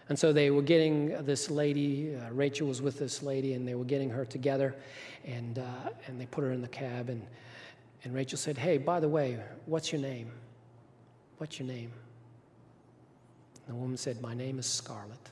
And 0.08 0.18
so 0.18 0.32
they 0.32 0.50
were 0.50 0.62
getting 0.62 1.08
this 1.26 1.50
lady, 1.50 2.16
uh, 2.16 2.30
Rachel 2.30 2.68
was 2.68 2.80
with 2.80 2.98
this 2.98 3.22
lady, 3.22 3.52
and 3.52 3.68
they 3.68 3.74
were 3.74 3.84
getting 3.84 4.08
her 4.08 4.24
together, 4.24 4.76
and, 5.26 5.58
uh, 5.58 5.90
and 6.06 6.18
they 6.18 6.24
put 6.24 6.42
her 6.42 6.52
in 6.52 6.62
the 6.62 6.68
cab. 6.68 7.10
And, 7.10 7.22
and 8.02 8.14
Rachel 8.14 8.38
said, 8.38 8.56
Hey, 8.56 8.78
by 8.78 8.98
the 8.98 9.10
way, 9.10 9.38
what's 9.66 9.92
your 9.92 10.00
name? 10.00 10.30
What's 11.36 11.58
your 11.58 11.68
name? 11.68 11.92
And 13.66 13.76
the 13.76 13.78
woman 13.78 13.98
said, 13.98 14.22
My 14.22 14.32
name 14.32 14.58
is 14.58 14.64
Scarlett. 14.64 15.28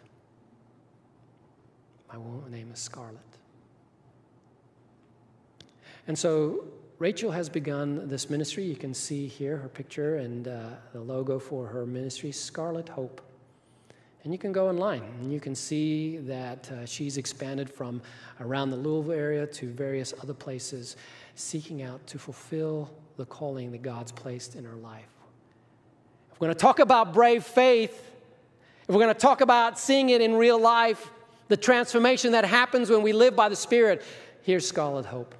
My 2.13 2.19
name 2.51 2.71
is 2.75 2.79
Scarlett. 2.79 3.38
And 6.09 6.19
so 6.19 6.65
Rachel 6.99 7.31
has 7.31 7.49
begun 7.49 8.09
this 8.09 8.29
ministry. 8.29 8.65
You 8.65 8.75
can 8.75 8.93
see 8.93 9.29
here 9.29 9.59
her 9.59 9.69
picture 9.69 10.17
and 10.17 10.49
uh, 10.49 10.71
the 10.93 11.01
logo 11.01 11.39
for 11.39 11.67
her 11.67 11.87
ministry, 11.87 12.33
Scarlet 12.33 12.89
Hope. 12.89 13.21
And 14.25 14.33
you 14.33 14.39
can 14.39 14.51
go 14.51 14.69
online 14.69 15.05
and 15.21 15.33
you 15.33 15.39
can 15.39 15.55
see 15.55 16.17
that 16.19 16.71
uh, 16.73 16.87
she's 16.87 17.19
expanded 17.19 17.71
from 17.71 18.03
around 18.41 18.71
the 18.71 18.77
Louisville 18.77 19.13
area 19.13 19.47
to 19.47 19.69
various 19.69 20.13
other 20.21 20.35
places, 20.35 20.97
seeking 21.35 21.83
out 21.83 22.05
to 22.09 22.19
fulfill 22.19 22.91
the 23.17 23.27
calling 23.27 23.71
that 23.73 23.83
God's 23.83 24.11
placed 24.11 24.57
in 24.57 24.65
her 24.65 24.77
life. 24.77 25.09
If 26.33 26.41
we're 26.41 26.47
going 26.47 26.57
to 26.57 26.61
talk 26.61 26.79
about 26.79 27.13
brave 27.13 27.45
faith, 27.45 28.11
if 28.89 28.95
we're 28.95 29.03
going 29.03 29.15
to 29.15 29.21
talk 29.21 29.41
about 29.41 29.79
seeing 29.79 30.11
it 30.11 30.21
in 30.21 30.35
real 30.35 30.59
life, 30.59 31.11
the 31.49 31.57
transformation 31.57 32.33
that 32.33 32.45
happens 32.45 32.91
when 32.91 33.03
we 33.03 33.13
live 33.13 33.37
by 33.37 33.49
the 33.49 33.57
Spirit, 33.57 34.03
here's 34.43 34.67
Scarlet 34.67 35.05
Hope. 35.07 35.35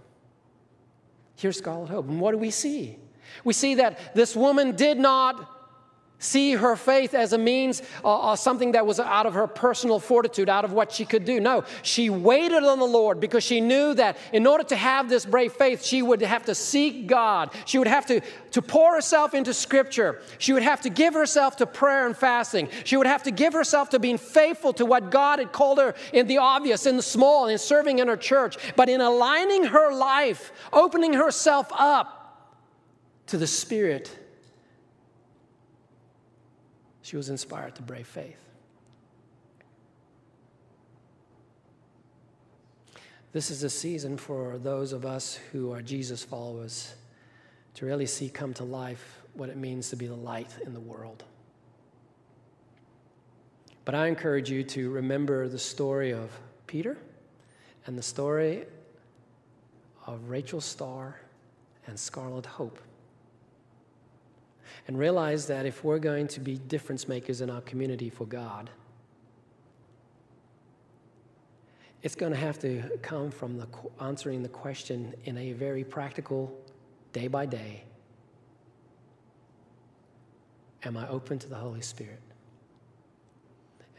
Here's 1.39 1.59
Scarlet 1.59 1.89
Hope. 1.89 2.09
And 2.09 2.21
what 2.21 2.33
do 2.33 2.39
we 2.39 2.51
see? 2.51 2.99
We 3.45 3.53
see 3.53 3.77
that 3.77 4.15
this 4.15 4.35
woman 4.35 4.75
did 4.75 4.99
not 4.99 5.58
see 6.19 6.53
her 6.53 6.75
faith 6.77 7.15
as 7.15 7.33
a 7.33 7.39
means 7.39 7.83
uh, 8.05 8.33
uh, 8.33 8.37
something 8.37 8.73
that 8.73 8.87
was 8.87 8.99
out 8.99 9.27
of 9.27 9.35
her 9.35 9.47
personal 9.47 10.01
fortitude, 10.01 10.49
out 10.49 10.65
of 10.65 10.73
what 10.73 10.93
she 10.93 11.05
could 11.05 11.25
do. 11.25 11.41
No, 11.41 11.65
she 11.83 12.11
waited 12.11 12.65
on 12.65 12.79
the 12.79 12.87
Lord 12.87 13.21
because 13.21 13.45
she 13.45 13.61
knew 13.61 13.95
that 13.95 14.17
in 14.33 14.47
order 14.47 14.65
to 14.65 14.77
have 14.77 15.09
this 15.09 15.25
brave 15.25 15.53
faith, 15.53 15.85
she 15.85 16.03
would 16.03 16.21
have 16.23 16.45
to 16.47 16.55
seek 16.55 17.07
God. 17.07 17.51
She 17.67 17.79
would 17.79 17.87
have 17.87 18.07
to, 18.07 18.21
to 18.53 18.63
pour 18.63 18.95
herself 18.95 19.35
into 19.35 19.55
Scripture. 19.55 20.21
She 20.39 20.53
would 20.53 20.63
have 20.63 20.81
to 20.83 20.91
give 20.91 21.15
herself 21.15 21.57
to 21.57 21.67
prayer 21.67 22.07
and 22.07 22.17
fasting. 22.17 22.69
She 22.85 22.97
would 22.97 23.07
have 23.07 23.23
to 23.25 23.31
give 23.31 23.53
herself 23.53 23.91
to 23.91 23.99
being 23.99 24.19
faithful 24.19 24.73
to 24.75 24.87
what 24.87 25.11
God 25.11 25.39
had 25.39 25.53
called 25.53 25.79
her 25.79 25.95
in 26.13 26.27
the 26.27 26.39
obvious, 26.39 26.87
in 26.87 26.97
the 26.97 27.03
small, 27.03 27.47
in 27.47 27.59
serving 27.59 28.01
in 28.01 28.09
her 28.09 28.17
church, 28.17 28.57
but 28.75 28.89
in 28.89 29.01
aligning 29.01 29.65
her 29.65 29.93
life, 29.93 30.53
opening 30.73 31.13
herself 31.13 31.71
up 31.73 32.17
to 33.27 33.37
the 33.37 33.47
Spirit 33.47 34.18
she 37.09 37.17
was 37.17 37.31
inspired 37.31 37.75
to 37.75 37.81
brave 37.81 38.07
faith. 38.07 38.45
This 43.33 43.51
is 43.51 43.63
a 43.63 43.71
season 43.71 44.19
for 44.19 44.59
those 44.59 44.93
of 44.93 45.07
us 45.07 45.41
who 45.53 45.73
are 45.73 45.81
Jesus 45.81 46.23
followers 46.23 46.95
to 47.77 47.87
really 47.87 48.05
see 48.05 48.29
come 48.29 48.53
to 48.55 48.65
life 48.65 49.23
what 49.33 49.49
it 49.49 49.57
means 49.57 49.89
to 49.89 49.97
be 49.97 50.07
the 50.07 50.15
light 50.15 50.55
in 50.67 50.75
the 50.75 50.81
world. 50.81 51.25
But 53.87 53.95
I 53.95 54.09
encourage 54.09 54.51
you 54.51 54.63
to 54.65 54.91
remember 54.91 55.49
the 55.49 55.59
story 55.59 56.13
of 56.13 56.31
Peter 56.67 56.99
and 57.87 57.97
the 57.97 58.03
story 58.03 58.67
of 60.07 60.29
Rachel 60.29 60.61
Starr 60.61 61.19
and 61.87 61.99
Scarlet 61.99 62.45
Hope 62.45 62.79
and 64.89 64.99
realize 64.99 65.47
that 65.47 65.67
if 65.67 65.85
we're 65.85 65.99
going 65.99 66.27
to 66.27 66.41
be 66.41 66.57
difference 66.57 67.07
makers 67.07 67.43
in 67.43 67.51
our 67.51 67.61
community 67.61 68.09
for 68.09 68.25
God, 68.25 68.71
it's 72.03 72.15
going 72.15 72.33
to 72.33 72.39
have 72.39 72.59
to 72.61 72.99
come 73.03 73.31
from 73.31 73.59
the 73.59 73.67
answering 74.01 74.43
the 74.43 74.49
question 74.49 75.15
in 75.25 75.37
a 75.37 75.53
very 75.53 75.85
practical, 75.85 76.59
day 77.13 77.29
by 77.29 77.45
day. 77.45 77.85
Am 80.85 80.97
I 80.97 81.07
open 81.09 81.39
to 81.41 81.49
the 81.49 81.57
Holy 81.57 81.83
Spirit? 81.83 82.23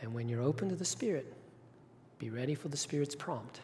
And 0.01 0.13
when 0.13 0.27
you're 0.27 0.41
open 0.41 0.69
to 0.69 0.75
the 0.75 0.85
Spirit, 0.85 1.31
be 2.17 2.31
ready 2.31 2.55
for 2.55 2.69
the 2.69 2.77
Spirit's 2.77 3.15
prompt. 3.15 3.59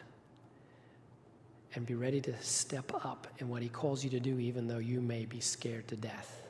And 1.74 1.84
be 1.84 1.94
ready 1.94 2.20
to 2.20 2.40
step 2.40 2.92
up 3.04 3.26
in 3.38 3.48
what 3.48 3.62
He 3.62 3.68
calls 3.68 4.04
you 4.04 4.10
to 4.10 4.20
do, 4.20 4.38
even 4.38 4.68
though 4.68 4.78
you 4.78 5.00
may 5.00 5.24
be 5.24 5.40
scared 5.40 5.88
to 5.88 5.96
death 5.96 6.45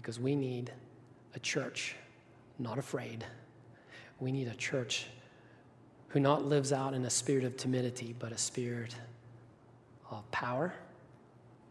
because 0.00 0.18
we 0.18 0.34
need 0.34 0.72
a 1.34 1.38
church 1.38 1.94
not 2.58 2.78
afraid. 2.78 3.22
We 4.18 4.32
need 4.32 4.48
a 4.48 4.54
church 4.54 5.08
who 6.08 6.18
not 6.20 6.46
lives 6.46 6.72
out 6.72 6.94
in 6.94 7.04
a 7.04 7.10
spirit 7.10 7.44
of 7.44 7.58
timidity, 7.58 8.14
but 8.18 8.32
a 8.32 8.38
spirit 8.38 8.96
of 10.10 10.30
power, 10.30 10.72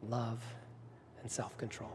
love, 0.07 0.43
and 1.21 1.31
self 1.31 1.57
control. 1.57 1.89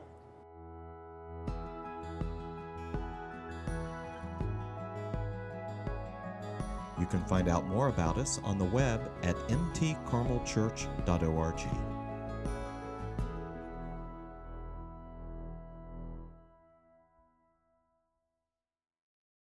You 6.98 7.06
can 7.06 7.24
find 7.26 7.48
out 7.48 7.68
more 7.68 7.86
about 7.88 8.18
us 8.18 8.40
on 8.42 8.58
the 8.58 8.64
web 8.64 9.08
at 9.22 9.36
mtcarmelchurch.org. 9.48 11.93